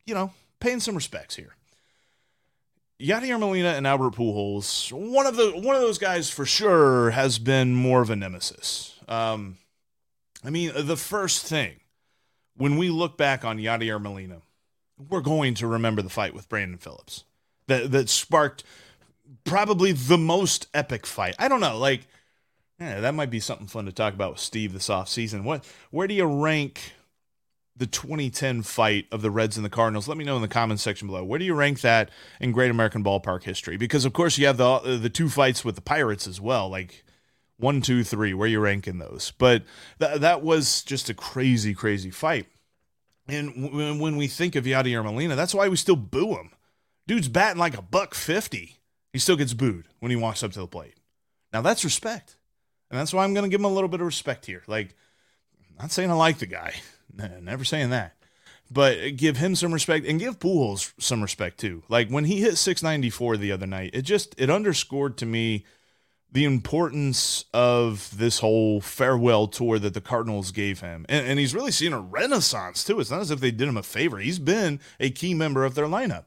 you 0.05 0.15
know, 0.15 0.31
paying 0.59 0.79
some 0.79 0.95
respects 0.95 1.35
here. 1.35 1.55
Yadier 2.99 3.39
Molina 3.39 3.69
and 3.69 3.85
Albert 3.85 4.15
Pujols, 4.15 4.91
one 4.91 5.25
of 5.25 5.35
the 5.35 5.51
one 5.51 5.75
of 5.75 5.81
those 5.81 5.97
guys 5.97 6.29
for 6.29 6.45
sure 6.45 7.09
has 7.09 7.37
been 7.37 7.75
more 7.75 8.01
of 8.01 8.09
a 8.09 8.15
nemesis. 8.15 8.97
Um, 9.07 9.57
I 10.43 10.49
mean, 10.49 10.71
the 10.75 10.95
first 10.95 11.45
thing 11.45 11.81
when 12.55 12.77
we 12.77 12.89
look 12.89 13.17
back 13.17 13.43
on 13.43 13.57
Yadier 13.57 14.01
Molina, 14.01 14.41
we're 15.09 15.21
going 15.21 15.53
to 15.55 15.67
remember 15.67 16.01
the 16.01 16.09
fight 16.09 16.33
with 16.33 16.47
Brandon 16.47 16.77
Phillips 16.77 17.25
that 17.67 17.91
that 17.91 18.09
sparked 18.09 18.63
probably 19.43 19.91
the 19.91 20.17
most 20.17 20.67
epic 20.73 21.05
fight. 21.05 21.35
I 21.39 21.47
don't 21.47 21.59
know, 21.59 21.77
like 21.77 22.07
yeah, 22.79 22.99
that 22.99 23.13
might 23.13 23.29
be 23.29 23.39
something 23.39 23.67
fun 23.67 23.85
to 23.85 23.91
talk 23.91 24.13
about 24.13 24.31
with 24.31 24.39
Steve 24.39 24.73
this 24.73 24.89
offseason. 24.89 25.43
What 25.43 25.65
where 25.91 26.07
do 26.07 26.13
you 26.13 26.25
rank 26.25 26.93
the 27.75 27.87
2010 27.87 28.61
fight 28.61 29.07
of 29.11 29.21
the 29.21 29.31
Reds 29.31 29.57
and 29.57 29.65
the 29.65 29.69
Cardinals? 29.69 30.07
Let 30.07 30.17
me 30.17 30.23
know 30.23 30.35
in 30.35 30.41
the 30.41 30.47
comments 30.47 30.83
section 30.83 31.07
below. 31.07 31.23
Where 31.23 31.39
do 31.39 31.45
you 31.45 31.55
rank 31.55 31.81
that 31.81 32.09
in 32.39 32.51
Great 32.51 32.71
American 32.71 33.03
Ballpark 33.03 33.43
history? 33.43 33.77
Because 33.77 34.05
of 34.05 34.13
course 34.13 34.37
you 34.37 34.45
have 34.47 34.57
the 34.57 34.97
the 34.97 35.09
two 35.09 35.29
fights 35.29 35.63
with 35.63 35.75
the 35.75 35.81
Pirates 35.81 36.27
as 36.27 36.39
well. 36.41 36.69
Like 36.69 37.03
One, 37.57 37.81
two, 37.81 38.03
three. 38.03 38.33
Where 38.33 38.47
you 38.47 38.59
ranking 38.59 38.97
those? 38.97 39.31
But 39.37 39.63
th- 39.99 40.19
that 40.19 40.41
was 40.41 40.83
just 40.83 41.09
a 41.09 41.13
crazy, 41.13 41.73
crazy 41.73 42.11
fight. 42.11 42.47
And 43.27 43.53
w- 43.71 44.01
when 44.01 44.17
we 44.17 44.27
think 44.27 44.55
of 44.55 44.65
Yadier 44.65 45.03
Molina, 45.03 45.35
that's 45.35 45.55
why 45.55 45.69
we 45.69 45.77
still 45.77 45.95
boo 45.95 46.35
him. 46.35 46.49
Dude's 47.07 47.29
batting 47.29 47.59
like 47.59 47.77
a 47.77 47.81
buck 47.81 48.15
fifty. 48.15 48.77
He 49.13 49.19
still 49.19 49.35
gets 49.37 49.53
booed 49.53 49.85
when 49.99 50.09
he 50.09 50.17
walks 50.17 50.43
up 50.43 50.51
to 50.53 50.59
the 50.59 50.67
plate. 50.67 50.95
Now 51.53 51.61
that's 51.61 51.85
respect, 51.85 52.35
and 52.93 52.99
that's 52.99 53.11
why 53.11 53.23
I'm 53.23 53.33
going 53.33 53.43
to 53.43 53.49
give 53.49 53.59
him 53.59 53.65
a 53.65 53.73
little 53.73 53.87
bit 53.87 54.01
of 54.01 54.05
respect 54.05 54.45
here. 54.45 54.61
Like, 54.67 54.95
not 55.79 55.91
saying 55.91 56.11
I 56.11 56.13
like 56.13 56.37
the 56.37 56.45
guy, 56.45 56.75
never 57.41 57.63
saying 57.63 57.89
that, 57.89 58.15
but 58.69 59.15
give 59.15 59.37
him 59.37 59.55
some 59.55 59.73
respect 59.73 60.05
and 60.05 60.19
give 60.19 60.37
Pujols 60.37 60.93
some 60.99 61.23
respect 61.23 61.59
too. 61.59 61.81
Like 61.89 62.09
when 62.09 62.25
he 62.25 62.41
hit 62.41 62.55
694 62.55 63.37
the 63.37 63.51
other 63.51 63.65
night, 63.65 63.89
it 63.95 64.03
just 64.03 64.35
it 64.37 64.51
underscored 64.51 65.17
to 65.17 65.25
me 65.25 65.65
the 66.31 66.45
importance 66.45 67.45
of 67.51 68.15
this 68.15 68.39
whole 68.39 68.79
farewell 68.79 69.47
tour 69.47 69.79
that 69.79 69.95
the 69.95 70.01
Cardinals 70.01 70.51
gave 70.51 70.81
him. 70.81 71.07
And, 71.09 71.25
and, 71.25 71.39
he's 71.39 71.55
really 71.55 71.71
seen 71.71 71.93
a 71.93 71.99
renaissance 71.99 72.83
too. 72.83 72.99
It's 72.99 73.11
not 73.11 73.21
as 73.21 73.31
if 73.31 73.39
they 73.39 73.51
did 73.51 73.67
him 73.67 73.77
a 73.77 73.83
favor. 73.83 74.17
He's 74.19 74.39
been 74.39 74.79
a 74.99 75.09
key 75.09 75.33
member 75.33 75.65
of 75.65 75.73
their 75.73 75.85
lineup. 75.85 76.25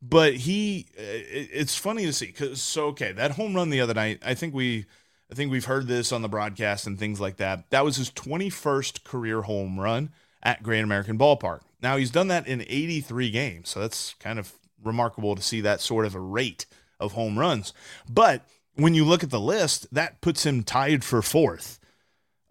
But 0.00 0.34
he, 0.36 0.86
uh, 0.98 1.02
it's 1.02 1.76
funny 1.76 2.06
to 2.06 2.12
see 2.14 2.26
because 2.26 2.62
so 2.62 2.86
okay, 2.88 3.12
that 3.12 3.32
home 3.32 3.54
run 3.54 3.68
the 3.68 3.82
other 3.82 3.94
night. 3.94 4.20
I 4.24 4.32
think 4.32 4.54
we, 4.54 4.86
I 5.30 5.34
think 5.34 5.50
we've 5.50 5.64
heard 5.64 5.86
this 5.86 6.12
on 6.12 6.22
the 6.22 6.28
broadcast 6.28 6.86
and 6.86 6.98
things 6.98 7.20
like 7.20 7.36
that. 7.36 7.68
That 7.70 7.84
was 7.84 7.96
his 7.96 8.10
21st 8.10 9.04
career 9.04 9.42
home 9.42 9.78
run 9.78 10.10
at 10.42 10.62
Great 10.62 10.80
American 10.80 11.18
Ballpark. 11.18 11.60
Now 11.82 11.96
he's 11.96 12.10
done 12.10 12.28
that 12.28 12.46
in 12.46 12.62
83 12.62 13.30
games, 13.30 13.68
so 13.68 13.80
that's 13.80 14.14
kind 14.14 14.38
of 14.38 14.52
remarkable 14.82 15.36
to 15.36 15.42
see 15.42 15.60
that 15.60 15.80
sort 15.80 16.06
of 16.06 16.14
a 16.14 16.20
rate 16.20 16.66
of 16.98 17.12
home 17.12 17.38
runs. 17.38 17.72
But 18.08 18.42
when 18.74 18.94
you 18.94 19.04
look 19.04 19.22
at 19.22 19.30
the 19.30 19.40
list, 19.40 19.92
that 19.92 20.20
puts 20.20 20.46
him 20.46 20.62
tied 20.62 21.04
for 21.04 21.20
fourth. 21.20 21.78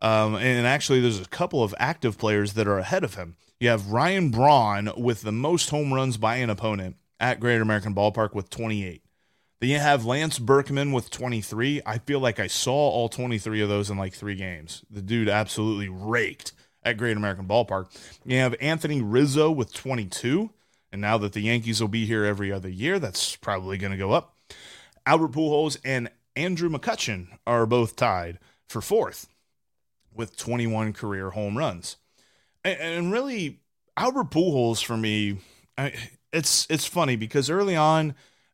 Um, 0.02 0.36
and 0.36 0.68
actually, 0.68 1.02
there's 1.02 1.20
a 1.20 1.26
couple 1.26 1.64
of 1.64 1.74
active 1.80 2.18
players 2.18 2.54
that 2.54 2.68
are 2.68 2.78
ahead 2.78 3.04
of 3.04 3.16
him. 3.16 3.36
You 3.60 3.70
have 3.70 3.92
Ryan 3.92 4.30
Braun 4.30 4.92
with 4.96 5.24
the 5.24 5.32
most 5.32 5.72
home 5.72 5.92
runs 5.92 6.18
by 6.18 6.36
an 6.36 6.52
opponent 6.52 6.98
at 7.20 7.40
Great 7.40 7.60
American 7.60 7.96
Ballpark 7.96 8.36
with 8.36 8.52
28. 8.52 9.02
Then 9.60 9.70
you 9.70 9.80
have 9.80 10.06
Lance 10.06 10.38
Berkman 10.38 10.92
with 10.92 11.10
23. 11.10 11.82
I 11.86 11.98
feel 11.98 12.20
like 12.20 12.40
I 12.40 12.48
saw 12.48 12.74
all 12.74 13.10
23 13.10 13.62
of 13.62 13.70
those 13.70 13.90
in 13.90 13.98
like 13.98 14.14
three 14.14 14.36
games. 14.36 14.84
The 14.90 15.02
dude 15.02 15.30
absolutely 15.30 15.90
raked 15.90 16.54
at 16.84 16.98
Great 16.98 17.18
American 17.18 17.48
Ballpark. 17.48 17.88
You 18.24 18.38
have 18.38 18.56
Anthony 18.62 19.02
Rizzo 19.02 19.50
with 19.50 19.74
22. 19.74 20.52
And 20.92 21.02
now 21.02 21.18
that 21.18 21.34
the 21.34 21.42
Yankees 21.42 21.82
will 21.82 21.88
be 21.88 22.06
here 22.06 22.24
every 22.24 22.52
other 22.52 22.70
year, 22.70 23.00
that's 23.00 23.36
probably 23.36 23.78
going 23.78 23.92
to 23.92 23.98
go 23.98 24.12
up. 24.12 24.36
Albert 25.06 25.32
Pujols 25.32 25.78
and 25.84 26.10
Andrew 26.36 26.70
McCutchen 26.70 27.28
are 27.48 27.66
both 27.66 27.96
tied 27.96 28.40
for 28.68 28.82
fourth 28.82 29.28
with 30.14 30.38
21 30.38 30.94
career 30.94 31.32
home 31.32 31.58
runs. 31.58 31.98
And, 32.64 33.12
really, 33.12 33.62
Albert 33.96 34.30
Pujols 34.32 34.84
for 34.84 34.98
me, 34.98 35.40
it's 36.34 36.68
it's 36.70 36.86
funny 36.86 37.16
because 37.16 37.50
early 37.50 37.76
on 37.76 38.14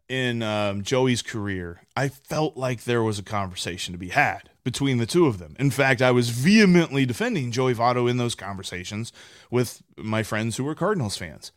in 0.10 0.44
um, 0.44 0.84
Joey's 0.84 1.22
career, 1.22 1.82
I 1.96 2.10
felt 2.10 2.58
like 2.58 2.84
there 2.84 3.04
was 3.04 3.20
a 3.20 3.24
conversation 3.24 3.94
to 3.94 3.98
be 3.98 4.10
had 4.10 4.50
between 4.64 4.98
the 4.98 5.06
two 5.06 5.28
of 5.28 5.40
them. 5.40 5.56
In 5.60 5.72
fact, 5.72 6.02
I 6.02 6.12
was 6.12 6.30
vehemently 6.30 7.06
defending 7.06 7.52
Joey 7.52 7.74
Votto 7.74 8.10
in 8.10 8.18
those 8.18 8.36
conversations 8.36 9.12
with 9.50 9.82
my 9.98 10.24
friends 10.24 10.58
who 10.58 10.64
were 10.64 10.76
Cardinals 10.76 11.18
fans. 11.18 11.52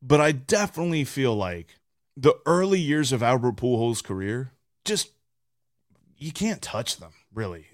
But 0.00 0.20
I 0.20 0.32
definitely 0.32 1.04
feel 1.04 1.34
like 1.34 1.76
the 2.16 2.34
early 2.46 2.80
years 2.80 3.12
of 3.12 3.22
Albert 3.22 3.56
Pujols' 3.56 4.02
career 4.02 4.52
just 4.84 5.10
you 6.16 6.32
can't 6.32 6.62
touch 6.62 6.98
them, 6.98 7.12
really. 7.32 7.66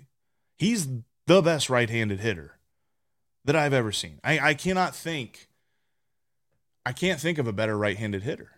He's 0.56 0.88
the 1.26 1.42
best 1.42 1.68
right-handed 1.68 2.20
hitter 2.20 2.58
that 3.44 3.56
I've 3.56 3.72
ever 3.72 3.92
seen. 3.92 4.20
I, 4.24 4.38
I 4.38 4.54
cannot 4.54 4.94
think 4.94 5.48
I 6.84 6.92
can't 6.92 7.20
think 7.20 7.38
of 7.38 7.46
a 7.46 7.52
better 7.52 7.76
right-handed 7.76 8.22
hitter. 8.22 8.52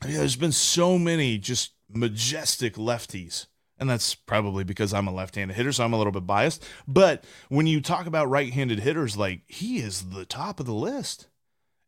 There's 0.00 0.36
been 0.36 0.52
so 0.52 0.98
many 0.98 1.38
just 1.38 1.72
majestic 1.88 2.74
lefties. 2.74 3.46
And 3.80 3.88
that's 3.88 4.14
probably 4.14 4.64
because 4.64 4.92
I'm 4.92 5.06
a 5.06 5.14
left-handed 5.14 5.54
hitter, 5.54 5.72
so 5.72 5.84
I'm 5.84 5.92
a 5.92 5.98
little 5.98 6.12
bit 6.12 6.26
biased. 6.26 6.66
But 6.88 7.24
when 7.48 7.66
you 7.66 7.80
talk 7.80 8.06
about 8.06 8.28
right-handed 8.28 8.80
hitters, 8.80 9.16
like 9.16 9.42
he 9.46 9.78
is 9.78 10.10
the 10.10 10.24
top 10.24 10.58
of 10.58 10.66
the 10.66 10.74
list. 10.74 11.28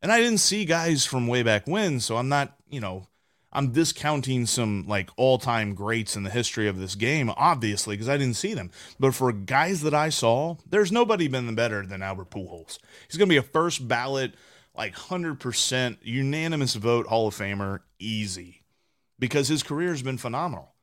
And 0.01 0.11
I 0.11 0.19
didn't 0.19 0.39
see 0.39 0.65
guys 0.65 1.05
from 1.05 1.27
way 1.27 1.43
back 1.43 1.67
when, 1.67 1.99
so 1.99 2.15
I'm 2.17 2.29
not, 2.29 2.55
you 2.69 2.79
know, 2.79 3.07
I'm 3.53 3.73
discounting 3.73 4.45
some 4.45 4.85
like 4.87 5.09
all 5.17 5.37
time 5.37 5.75
greats 5.75 6.15
in 6.15 6.23
the 6.23 6.29
history 6.29 6.67
of 6.67 6.79
this 6.79 6.95
game, 6.95 7.29
obviously, 7.35 7.95
because 7.95 8.07
I 8.09 8.17
didn't 8.17 8.37
see 8.37 8.53
them. 8.53 8.71
But 8.97 9.13
for 9.13 9.31
guys 9.33 9.81
that 9.81 9.93
I 9.93 10.09
saw, 10.09 10.55
there's 10.69 10.91
nobody 10.91 11.27
been 11.27 11.53
better 11.55 11.85
than 11.85 12.01
Albert 12.01 12.29
Pujols. 12.31 12.79
He's 13.07 13.17
going 13.17 13.27
to 13.27 13.33
be 13.33 13.37
a 13.37 13.43
first 13.43 13.87
ballot, 13.87 14.35
like 14.75 14.95
100% 14.95 15.97
unanimous 16.01 16.75
vote 16.75 17.07
Hall 17.07 17.27
of 17.27 17.35
Famer, 17.35 17.81
easy, 17.99 18.63
because 19.19 19.47
his 19.47 19.63
career 19.63 19.89
has 19.89 20.01
been 20.01 20.17
phenomenal. 20.17 20.73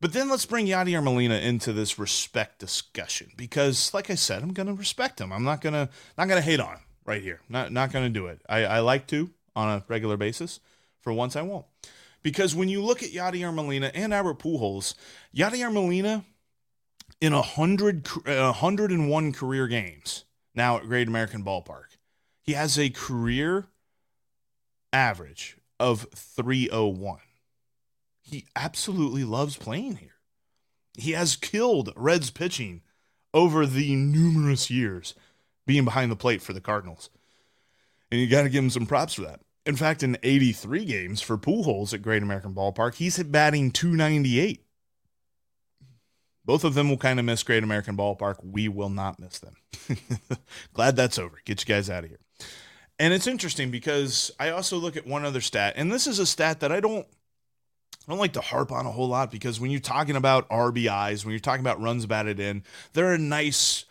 But 0.00 0.12
then 0.12 0.28
let's 0.28 0.46
bring 0.46 0.66
Yadier 0.66 1.02
Molina 1.02 1.36
into 1.36 1.72
this 1.72 1.98
respect 1.98 2.60
discussion 2.60 3.32
because, 3.36 3.92
like 3.92 4.10
I 4.10 4.14
said, 4.14 4.42
I'm 4.42 4.52
going 4.52 4.68
to 4.68 4.74
respect 4.74 5.20
him. 5.20 5.32
I'm 5.32 5.42
not 5.42 5.60
going 5.60 5.72
to 5.72 5.88
not 6.16 6.28
going 6.28 6.40
to 6.40 6.48
hate 6.48 6.60
on 6.60 6.74
him 6.74 6.82
right 7.04 7.20
here. 7.20 7.40
Not 7.48 7.72
not 7.72 7.90
going 7.92 8.04
to 8.04 8.10
do 8.10 8.26
it. 8.26 8.40
I, 8.48 8.64
I 8.64 8.78
like 8.80 9.08
to 9.08 9.30
on 9.56 9.68
a 9.68 9.84
regular 9.88 10.16
basis. 10.16 10.60
For 11.00 11.12
once, 11.12 11.34
I 11.34 11.42
won't. 11.42 11.66
Because 12.22 12.54
when 12.54 12.68
you 12.68 12.82
look 12.82 13.02
at 13.02 13.10
Yadier 13.10 13.52
Molina 13.54 13.90
and 13.94 14.12
Albert 14.12 14.38
Pujols, 14.38 14.94
Yadier 15.34 15.72
Molina 15.72 16.24
in 17.20 17.32
a 17.32 17.42
hundred, 17.42 18.08
a 18.26 18.52
hundred 18.52 18.90
and 18.90 19.08
one 19.08 19.32
career 19.32 19.66
games 19.66 20.24
now 20.54 20.76
at 20.76 20.84
Great 20.84 21.08
American 21.08 21.44
Ballpark, 21.44 21.87
he 22.48 22.54
has 22.54 22.78
a 22.78 22.88
career 22.88 23.66
average 24.90 25.58
of 25.78 26.06
301. 26.14 27.18
He 28.22 28.46
absolutely 28.56 29.22
loves 29.22 29.58
playing 29.58 29.96
here. 29.96 30.14
He 30.94 31.12
has 31.12 31.36
killed 31.36 31.92
Reds 31.94 32.30
pitching 32.30 32.80
over 33.34 33.66
the 33.66 33.94
numerous 33.94 34.70
years 34.70 35.14
being 35.66 35.84
behind 35.84 36.10
the 36.10 36.16
plate 36.16 36.40
for 36.40 36.54
the 36.54 36.60
Cardinals. 36.62 37.10
And 38.10 38.18
you 38.18 38.26
got 38.26 38.44
to 38.44 38.48
give 38.48 38.64
him 38.64 38.70
some 38.70 38.86
props 38.86 39.12
for 39.12 39.22
that. 39.26 39.40
In 39.66 39.76
fact, 39.76 40.02
in 40.02 40.16
83 40.22 40.86
games 40.86 41.20
for 41.20 41.36
Pujols 41.36 41.92
at 41.92 42.00
Great 42.00 42.22
American 42.22 42.54
Ballpark, 42.54 42.94
he's 42.94 43.16
hit 43.16 43.30
batting 43.30 43.72
298. 43.72 44.64
Both 46.46 46.64
of 46.64 46.72
them 46.72 46.88
will 46.88 46.96
kind 46.96 47.18
of 47.18 47.26
miss 47.26 47.42
Great 47.42 47.62
American 47.62 47.94
Ballpark. 47.94 48.36
We 48.42 48.68
will 48.68 48.88
not 48.88 49.20
miss 49.20 49.38
them. 49.38 49.56
Glad 50.72 50.96
that's 50.96 51.18
over. 51.18 51.42
Get 51.44 51.60
you 51.60 51.66
guys 51.66 51.90
out 51.90 52.04
of 52.04 52.08
here. 52.08 52.20
And 52.98 53.14
it's 53.14 53.26
interesting 53.26 53.70
because 53.70 54.30
I 54.40 54.50
also 54.50 54.76
look 54.76 54.96
at 54.96 55.06
one 55.06 55.24
other 55.24 55.40
stat, 55.40 55.74
and 55.76 55.92
this 55.92 56.06
is 56.06 56.18
a 56.18 56.26
stat 56.26 56.60
that 56.60 56.72
I 56.72 56.80
don't 56.80 57.06
I 58.08 58.12
don't 58.12 58.18
like 58.18 58.32
to 58.32 58.40
harp 58.40 58.72
on 58.72 58.86
a 58.86 58.90
whole 58.90 59.08
lot 59.08 59.30
because 59.30 59.60
when 59.60 59.70
you're 59.70 59.80
talking 59.80 60.16
about 60.16 60.48
RBIs, 60.48 61.24
when 61.24 61.32
you're 61.32 61.40
talking 61.40 61.60
about 61.60 61.80
runs 61.80 62.06
batted 62.06 62.40
in, 62.40 62.64
they're 62.94 63.12
a 63.12 63.18
nice 63.18 63.84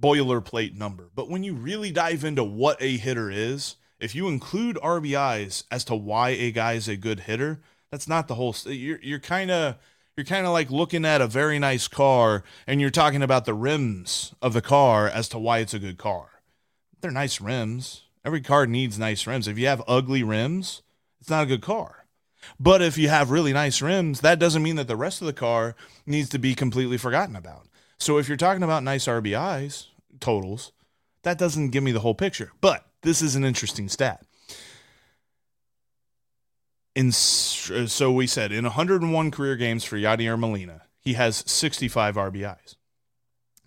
boilerplate 0.00 0.76
number. 0.76 1.10
But 1.14 1.30
when 1.30 1.42
you 1.42 1.54
really 1.54 1.90
dive 1.90 2.22
into 2.22 2.44
what 2.44 2.82
a 2.82 2.98
hitter 2.98 3.30
is, 3.30 3.76
if 3.98 4.14
you 4.14 4.28
include 4.28 4.76
RBIs 4.76 5.64
as 5.70 5.84
to 5.84 5.94
why 5.94 6.30
a 6.30 6.50
guy 6.50 6.74
is 6.74 6.86
a 6.86 6.96
good 6.96 7.20
hitter, 7.20 7.60
that's 7.90 8.06
not 8.06 8.28
the 8.28 8.34
whole. 8.34 8.54
You're 8.66 9.00
you're 9.02 9.18
kind 9.18 9.50
of 9.50 9.76
you're 10.16 10.26
kind 10.26 10.44
of 10.44 10.52
like 10.52 10.70
looking 10.70 11.06
at 11.06 11.22
a 11.22 11.26
very 11.26 11.58
nice 11.58 11.88
car 11.88 12.44
and 12.66 12.80
you're 12.80 12.90
talking 12.90 13.22
about 13.22 13.46
the 13.46 13.54
rims 13.54 14.34
of 14.42 14.52
the 14.52 14.60
car 14.60 15.08
as 15.08 15.28
to 15.30 15.38
why 15.38 15.58
it's 15.58 15.74
a 15.74 15.78
good 15.78 15.96
car. 15.96 16.28
They're 17.00 17.10
nice 17.10 17.40
rims. 17.40 18.02
Every 18.24 18.40
car 18.40 18.66
needs 18.66 18.98
nice 18.98 19.26
rims. 19.26 19.48
If 19.48 19.58
you 19.58 19.66
have 19.66 19.82
ugly 19.88 20.22
rims, 20.22 20.82
it's 21.20 21.30
not 21.30 21.44
a 21.44 21.46
good 21.46 21.62
car. 21.62 22.06
But 22.58 22.82
if 22.82 22.98
you 22.98 23.08
have 23.08 23.30
really 23.30 23.52
nice 23.52 23.82
rims, 23.82 24.20
that 24.20 24.38
doesn't 24.38 24.62
mean 24.62 24.76
that 24.76 24.88
the 24.88 24.96
rest 24.96 25.20
of 25.20 25.26
the 25.26 25.32
car 25.32 25.74
needs 26.06 26.28
to 26.30 26.38
be 26.38 26.54
completely 26.54 26.98
forgotten 26.98 27.36
about. 27.36 27.66
So 27.98 28.18
if 28.18 28.28
you're 28.28 28.36
talking 28.36 28.62
about 28.62 28.82
nice 28.82 29.06
RBIs 29.06 29.86
totals, 30.20 30.72
that 31.22 31.38
doesn't 31.38 31.70
give 31.70 31.82
me 31.82 31.92
the 31.92 32.00
whole 32.00 32.14
picture. 32.14 32.52
But 32.60 32.86
this 33.02 33.22
is 33.22 33.36
an 33.36 33.44
interesting 33.44 33.88
stat. 33.88 34.24
In 36.94 37.10
so 37.10 38.12
we 38.12 38.26
said 38.26 38.52
in 38.52 38.64
101 38.64 39.30
career 39.30 39.56
games 39.56 39.84
for 39.84 39.96
Yadier 39.96 40.38
Molina, 40.38 40.82
he 41.00 41.14
has 41.14 41.42
65 41.46 42.16
RBIs. 42.16 42.76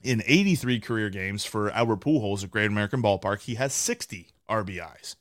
In 0.03 0.21
83 0.27 0.79
career 0.79 1.09
games 1.09 1.43
for 1.43 1.71
Albert 1.71 2.01
Pujols 2.01 2.43
at 2.43 2.51
Great 2.51 2.67
American 2.67 3.01
Ballpark, 3.01 3.41
he 3.41 3.55
has 3.55 3.73
60 3.73 4.34
RBIs. 4.49 5.15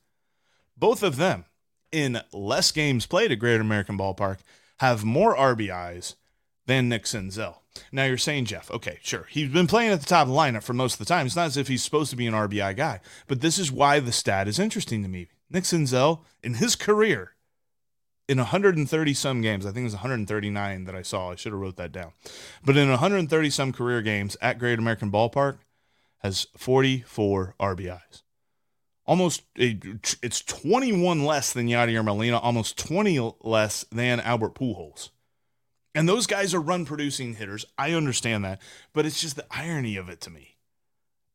Both 0.76 1.02
of 1.02 1.16
them 1.16 1.44
in 1.92 2.20
less 2.32 2.72
games 2.72 3.06
played 3.06 3.32
at 3.32 3.38
Great 3.38 3.60
American 3.60 3.96
Ballpark 3.96 4.38
have 4.78 5.04
more 5.04 5.36
RBIs 5.36 6.16
than 6.66 6.88
Nick 6.88 7.04
Senzel. 7.04 7.56
Now 7.92 8.04
you're 8.04 8.18
saying, 8.18 8.46
Jeff, 8.46 8.70
okay, 8.70 8.98
sure. 9.02 9.26
He's 9.30 9.48
been 9.48 9.66
playing 9.66 9.92
at 9.92 10.00
the 10.00 10.06
top 10.06 10.26
of 10.26 10.32
the 10.32 10.38
lineup 10.38 10.62
for 10.62 10.72
most 10.72 10.94
of 10.94 10.98
the 10.98 11.04
time. 11.04 11.26
It's 11.26 11.36
not 11.36 11.46
as 11.46 11.56
if 11.56 11.68
he's 11.68 11.82
supposed 11.82 12.10
to 12.10 12.16
be 12.16 12.26
an 12.26 12.34
RBI 12.34 12.76
guy, 12.76 13.00
but 13.26 13.40
this 13.40 13.58
is 13.58 13.72
why 13.72 14.00
the 14.00 14.12
stat 14.12 14.48
is 14.48 14.58
interesting 14.58 15.02
to 15.02 15.08
me. 15.08 15.28
Nick 15.50 15.64
Senzel, 15.64 16.20
in 16.42 16.54
his 16.54 16.76
career, 16.76 17.32
in 18.28 18.38
130 18.38 19.14
some 19.14 19.42
games, 19.42 19.66
I 19.66 19.70
think 19.70 19.82
it 19.82 19.84
was 19.84 19.94
139 19.94 20.84
that 20.84 20.94
I 20.94 21.02
saw. 21.02 21.30
I 21.30 21.34
should 21.34 21.52
have 21.52 21.60
wrote 21.60 21.76
that 21.76 21.92
down. 21.92 22.12
But 22.64 22.76
in 22.76 22.88
130 22.88 23.50
some 23.50 23.72
career 23.72 24.02
games 24.02 24.36
at 24.40 24.58
Great 24.58 24.78
American 24.78 25.10
Ballpark, 25.10 25.58
has 26.24 26.46
44 26.56 27.54
RBIs. 27.60 28.22
Almost 29.06 29.42
it's 29.56 30.40
21 30.42 31.24
less 31.24 31.52
than 31.52 31.68
Yadier 31.68 32.04
Molina, 32.04 32.38
almost 32.38 32.78
20 32.78 33.34
less 33.42 33.84
than 33.92 34.20
Albert 34.20 34.54
Pujols. 34.54 35.10
And 35.94 36.08
those 36.08 36.26
guys 36.26 36.54
are 36.54 36.60
run 36.60 36.84
producing 36.84 37.34
hitters. 37.34 37.64
I 37.78 37.92
understand 37.92 38.44
that, 38.44 38.60
but 38.92 39.06
it's 39.06 39.20
just 39.20 39.36
the 39.36 39.46
irony 39.50 39.96
of 39.96 40.08
it 40.08 40.20
to 40.22 40.30
me 40.30 40.54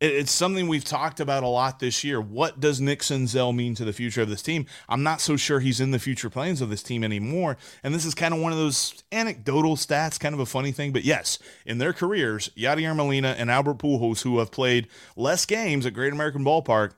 it's 0.01 0.31
something 0.31 0.67
we've 0.67 0.85
talked 0.85 1.19
about 1.19 1.43
a 1.43 1.47
lot 1.47 1.79
this 1.79 2.05
year. 2.05 2.21
What 2.21 2.59
does 2.59 2.79
Nick 2.79 3.01
Senzel 3.01 3.53
mean 3.53 3.75
to 3.75 3.83
the 3.83 3.91
future 3.91 4.21
of 4.21 4.29
this 4.29 4.41
team? 4.41 4.65
I'm 4.87 5.03
not 5.03 5.19
so 5.19 5.35
sure 5.35 5.59
he's 5.59 5.81
in 5.81 5.91
the 5.91 5.99
future 5.99 6.29
plans 6.29 6.61
of 6.61 6.69
this 6.69 6.81
team 6.81 7.03
anymore. 7.03 7.57
And 7.83 7.93
this 7.93 8.05
is 8.05 8.15
kind 8.15 8.33
of 8.33 8.39
one 8.39 8.53
of 8.53 8.57
those 8.57 9.03
anecdotal 9.11 9.75
stats, 9.75 10.17
kind 10.17 10.33
of 10.33 10.39
a 10.39 10.45
funny 10.45 10.71
thing. 10.71 10.93
But 10.93 11.03
yes, 11.03 11.37
in 11.65 11.79
their 11.79 11.91
careers, 11.91 12.49
Yadier 12.55 12.95
Molina 12.95 13.35
and 13.37 13.51
Albert 13.51 13.79
Pujols, 13.79 14.21
who 14.21 14.39
have 14.39 14.51
played 14.51 14.87
less 15.17 15.45
games 15.45 15.85
at 15.85 15.93
Great 15.93 16.13
American 16.13 16.45
Ballpark, 16.45 16.93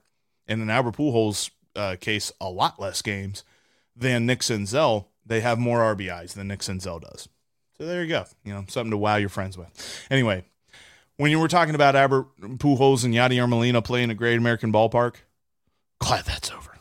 and 0.51 0.61
in 0.61 0.69
Albert 0.69 0.97
Pujols' 0.97 1.49
uh, 1.75 1.95
case, 1.99 2.31
a 2.41 2.49
lot 2.49 2.79
less 2.79 3.01
games 3.01 3.43
than 3.95 4.25
Nick 4.25 4.39
Senzel, 4.39 5.05
they 5.25 5.39
have 5.41 5.57
more 5.57 5.79
RBIs 5.95 6.33
than 6.33 6.49
Nick 6.49 6.59
Senzel 6.59 7.01
does. 7.01 7.29
So 7.77 7.85
there 7.85 8.03
you 8.03 8.09
go. 8.09 8.25
You 8.43 8.53
know, 8.53 8.65
something 8.67 8.91
to 8.91 8.97
wow 8.97 9.15
your 9.15 9.29
friends 9.29 9.57
with. 9.57 10.05
Anyway, 10.11 10.43
when 11.17 11.31
you 11.31 11.39
were 11.39 11.47
talking 11.47 11.75
about 11.75 11.95
Albert 11.95 12.27
Pujols 12.39 13.05
and 13.05 13.13
Yadier 13.13 13.47
Molina 13.47 13.81
playing 13.81 14.09
a 14.09 14.15
Great 14.15 14.37
American 14.37 14.73
Ballpark, 14.73 15.15
glad 15.99 16.25
that's 16.25 16.51
over. 16.51 16.77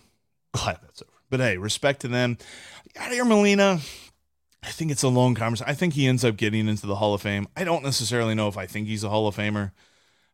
Glad 0.52 0.78
that's 0.83 1.02
over. 1.02 1.12
But 1.30 1.40
hey, 1.40 1.56
respect 1.56 2.00
to 2.00 2.09
them. 2.09 2.38
Yadier 2.96 3.26
Molina, 3.26 3.80
I 4.62 4.70
think 4.70 4.90
it's 4.90 5.04
a 5.04 5.09
long 5.09 5.35
conversation. 5.35 5.70
I 5.70 5.74
think 5.74 5.94
he 5.94 6.06
ends 6.09 6.24
up 6.24 6.37
getting 6.37 6.68
into 6.68 6.87
the 6.87 6.96
Hall 6.96 7.14
of 7.14 7.22
Fame. 7.22 7.46
I 7.56 7.64
don't 7.64 7.85
necessarily 7.85 8.35
know 8.35 8.48
if 8.48 8.56
I 8.56 8.66
think 8.66 8.88
he's 8.88 9.04
a 9.04 9.09
Hall 9.09 9.28
of 9.28 9.37
Famer, 9.37 9.70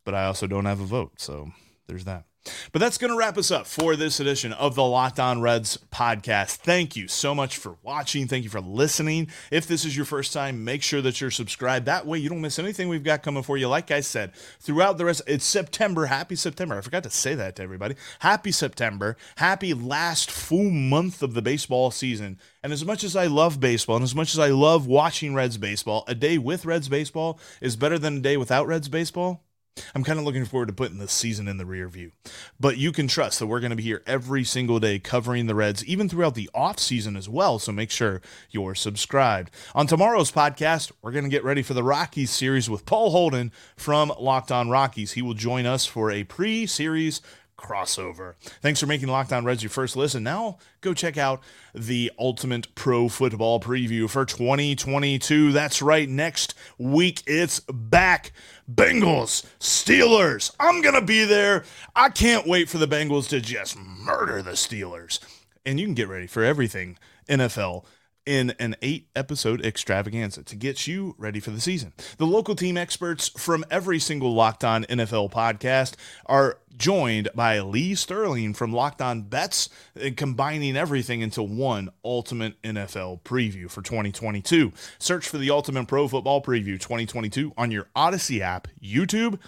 but 0.05 0.15
I 0.15 0.25
also 0.25 0.47
don't 0.47 0.65
have 0.65 0.81
a 0.81 0.87
vote. 0.87 1.21
So 1.21 1.53
there's 1.87 2.05
that. 2.07 2.25
But 2.73 2.81
that's 2.81 2.99
going 2.99 3.11
to 3.11 3.17
wrap 3.17 3.39
us 3.39 3.51
up 3.51 3.67
for 3.67 3.97
this 3.97 4.21
edition 4.21 4.53
of 4.53 4.75
the 4.75 4.85
Locked 4.85 5.21
On 5.21 5.41
Reds 5.41 5.79
podcast. 5.93 6.57
Thank 6.57 6.97
you 6.97 7.09
so 7.09 7.35
much 7.35 7.57
for 7.57 7.77
watching. 7.83 8.27
Thank 8.27 8.45
you 8.45 8.51
for 8.51 8.61
listening. 8.61 9.29
If 9.51 9.67
this 9.67 9.85
is 9.85 9.97
your 9.97 10.07
first 10.07 10.33
time, 10.33 10.65
make 10.65 10.83
sure 10.83 11.03
that 11.03 11.21
you're 11.21 11.31
subscribed. 11.31 11.87
That 11.87 12.07
way 12.07 12.19
you 12.19 12.29
don't 12.29 12.41
miss 12.41 12.59
anything 12.59 12.89
we've 12.89 13.05
got 13.05 13.23
coming 13.23 13.43
for 13.43 13.57
you. 13.57 13.69
Like 13.69 13.91
I 13.91 14.01
said, 14.01 14.35
throughout 14.61 14.99
the 14.99 15.05
rest, 15.05 15.23
it's 15.27 15.45
September. 15.45 16.07
Happy 16.07 16.37
September. 16.37 16.77
I 16.77 16.81
forgot 16.81 17.03
to 17.05 17.11
say 17.11 17.35
that 17.35 17.57
to 17.57 17.63
everybody. 17.63 17.97
Happy 18.21 18.53
September. 18.53 19.17
Happy 19.37 19.75
last 19.75 20.31
full 20.31 20.71
month 20.71 21.23
of 21.23 21.35
the 21.35 21.43
baseball 21.43 21.91
season. 21.91 22.39
And 22.63 22.73
as 22.73 22.85
much 22.85 23.05
as 23.05 23.15
I 23.15 23.27
love 23.27 23.61
baseball 23.61 23.97
and 23.97 24.03
as 24.03 24.15
much 24.15 24.33
as 24.35 24.39
I 24.39 24.49
love 24.49 24.87
watching 24.87 25.35
Reds 25.35 25.57
baseball, 25.57 26.05
a 26.09 26.15
day 26.15 26.39
with 26.39 26.65
Reds 26.65 26.89
baseball 26.89 27.39
is 27.61 27.77
better 27.77 27.99
than 27.99 28.19
a 28.19 28.21
day 28.21 28.37
without 28.37 28.67
Reds 28.67 28.89
baseball. 28.89 29.46
I'm 29.95 30.05
kind 30.05 30.19
of 30.19 30.25
looking 30.25 30.45
forward 30.45 30.67
to 30.67 30.73
putting 30.73 30.99
this 30.99 31.13
season 31.13 31.49
in 31.49 31.59
the 31.59 31.67
rear 31.67 31.89
view. 31.89 32.13
But 32.59 32.79
you 32.79 32.93
can 32.93 33.09
trust 33.09 33.39
that 33.39 33.47
we're 33.47 33.61
going 33.61 33.71
to 33.71 33.77
be 33.77 33.83
here 33.83 34.03
every 34.07 34.45
single 34.45 34.81
day 34.81 34.99
covering 34.99 35.47
the 35.47 35.55
Reds, 35.55 35.85
even 35.85 36.09
throughout 36.09 36.35
the 36.35 36.51
off 36.55 36.79
season 36.79 37.17
as 37.17 37.29
well. 37.29 37.59
So 37.59 37.73
make 37.73 37.91
sure 37.91 38.21
you're 38.51 38.75
subscribed. 38.75 39.51
On 39.75 39.87
tomorrow's 39.87 40.33
podcast, 40.33 40.93
we're 41.03 41.13
going 41.13 41.25
to 41.25 41.31
get 41.31 41.45
ready 41.45 41.63
for 41.63 41.75
the 41.75 41.83
Rockies 41.83 42.31
series 42.31 42.71
with 42.71 42.87
Paul 42.87 43.11
Holden 43.11 43.53
from 43.77 44.13
Locked 44.19 44.53
On 44.53 44.69
Rockies. 44.71 45.13
He 45.13 45.23
will 45.23 45.35
join 45.35 45.67
us 45.67 45.87
for 45.87 46.11
a 46.11 46.25
pre 46.25 46.67
series 46.67 47.21
crossover. 47.57 48.35
Thanks 48.61 48.81
for 48.81 48.87
making 48.87 49.09
Locked 49.09 49.33
On 49.33 49.45
Reds 49.45 49.63
your 49.63 49.71
first 49.71 49.97
listen. 49.97 50.23
Now 50.23 50.59
go 50.81 50.95
check 50.95 51.17
out 51.17 51.43
the 51.75 52.13
Ultimate 52.19 52.75
Pro 52.75 53.09
Football 53.09 53.61
Preview 53.61 54.09
for 54.09 54.25
2022. 54.25 55.53
That's 55.53 55.83
right, 55.83 56.09
next 56.09 56.55
week 56.79 57.23
it's 57.27 57.61
back. 57.61 58.33
Bengals, 58.71 59.47
Steelers. 59.61 60.51
I'm 60.59 60.83
going 60.83 60.97
to 60.97 61.01
be 61.01 61.25
there. 61.25 61.65
I 61.95 62.09
can't 62.09 62.47
wait 62.49 62.69
for 62.69 62.79
the 62.79 62.89
Bengals 62.89 63.29
to 63.29 63.41
just 63.41 63.79
murder 63.79 64.43
the 64.43 64.53
Steelers. 64.53 65.21
And 65.65 65.79
you 65.79 65.87
can 65.87 65.95
get 65.95 66.09
ready 66.09 66.27
for 66.27 66.43
everything 66.43 66.99
NFL 67.29 67.85
in 68.27 68.51
an 68.59 68.77
eight 68.83 69.09
episode 69.15 69.65
extravaganza 69.65 70.43
to 70.43 70.57
get 70.57 70.87
you 70.87 71.15
ready 71.17 71.41
for 71.41 71.51
the 71.51 71.61
season. 71.61 71.93
The 72.19 72.27
local 72.27 72.57
team 72.57 72.77
experts 72.77 73.29
from 73.29 73.65
every 73.71 73.99
single 74.01 74.35
Locked 74.35 74.65
On 74.65 74.85
NFL 74.85 75.31
podcast 75.31 75.95
are 76.27 76.59
joined 76.77 77.29
by 77.35 77.61
Lee 77.61 77.95
Sterling 77.95 78.53
from 78.53 78.73
Locked 78.73 79.01
On 79.01 79.23
Bets, 79.23 79.69
uh, 79.99 80.11
combining 80.17 80.77
everything 80.77 81.21
into 81.21 81.43
one 81.43 81.89
ultimate 82.05 82.61
NFL 82.63 83.23
preview 83.23 83.71
for 83.71 83.81
2022. 83.81 84.73
Search 84.99 85.29
for 85.29 85.39
the 85.39 85.51
Ultimate 85.51 85.87
Pro 85.87 86.09
Football 86.09 86.43
Preview 86.43 86.79
2022 86.81 87.53
on 87.57 87.71
your 87.71 87.89
Odyssey 87.95 88.43
app, 88.43 88.69
YouTube, 88.83 89.39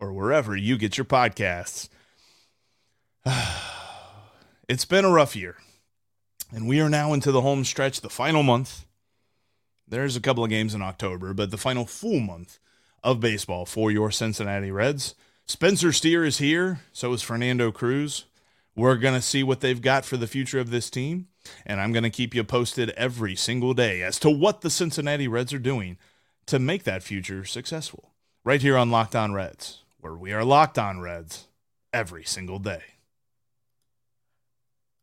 or 0.00 0.12
wherever 0.12 0.56
you 0.56 0.76
get 0.76 0.98
your 0.98 1.04
podcasts. 1.04 1.88
it's 4.68 4.84
been 4.84 5.04
a 5.04 5.10
rough 5.10 5.34
year. 5.34 5.56
And 6.54 6.68
we 6.68 6.80
are 6.80 6.88
now 6.88 7.12
into 7.12 7.32
the 7.32 7.40
home 7.40 7.64
stretch, 7.64 8.00
the 8.00 8.08
final 8.08 8.44
month. 8.44 8.86
There's 9.88 10.14
a 10.14 10.20
couple 10.20 10.44
of 10.44 10.50
games 10.50 10.72
in 10.72 10.82
October, 10.82 11.34
but 11.34 11.50
the 11.50 11.58
final 11.58 11.84
full 11.84 12.20
month 12.20 12.60
of 13.02 13.18
baseball 13.18 13.66
for 13.66 13.90
your 13.90 14.12
Cincinnati 14.12 14.70
Reds. 14.70 15.16
Spencer 15.46 15.90
Steer 15.90 16.24
is 16.24 16.38
here. 16.38 16.78
So 16.92 17.12
is 17.12 17.22
Fernando 17.22 17.72
Cruz. 17.72 18.26
We're 18.76 18.98
going 18.98 19.14
to 19.14 19.20
see 19.20 19.42
what 19.42 19.62
they've 19.62 19.82
got 19.82 20.04
for 20.04 20.16
the 20.16 20.28
future 20.28 20.60
of 20.60 20.70
this 20.70 20.90
team. 20.90 21.26
And 21.66 21.80
I'm 21.80 21.92
going 21.92 22.04
to 22.04 22.10
keep 22.10 22.36
you 22.36 22.44
posted 22.44 22.90
every 22.90 23.34
single 23.34 23.74
day 23.74 24.00
as 24.02 24.20
to 24.20 24.30
what 24.30 24.60
the 24.60 24.70
Cincinnati 24.70 25.26
Reds 25.26 25.52
are 25.52 25.58
doing 25.58 25.98
to 26.46 26.60
make 26.60 26.84
that 26.84 27.02
future 27.02 27.44
successful. 27.44 28.12
Right 28.44 28.62
here 28.62 28.76
on 28.76 28.92
Locked 28.92 29.16
On 29.16 29.32
Reds, 29.32 29.82
where 29.98 30.14
we 30.14 30.32
are 30.32 30.44
locked 30.44 30.78
on 30.78 31.00
Reds 31.00 31.48
every 31.92 32.22
single 32.22 32.60
day. 32.60 32.93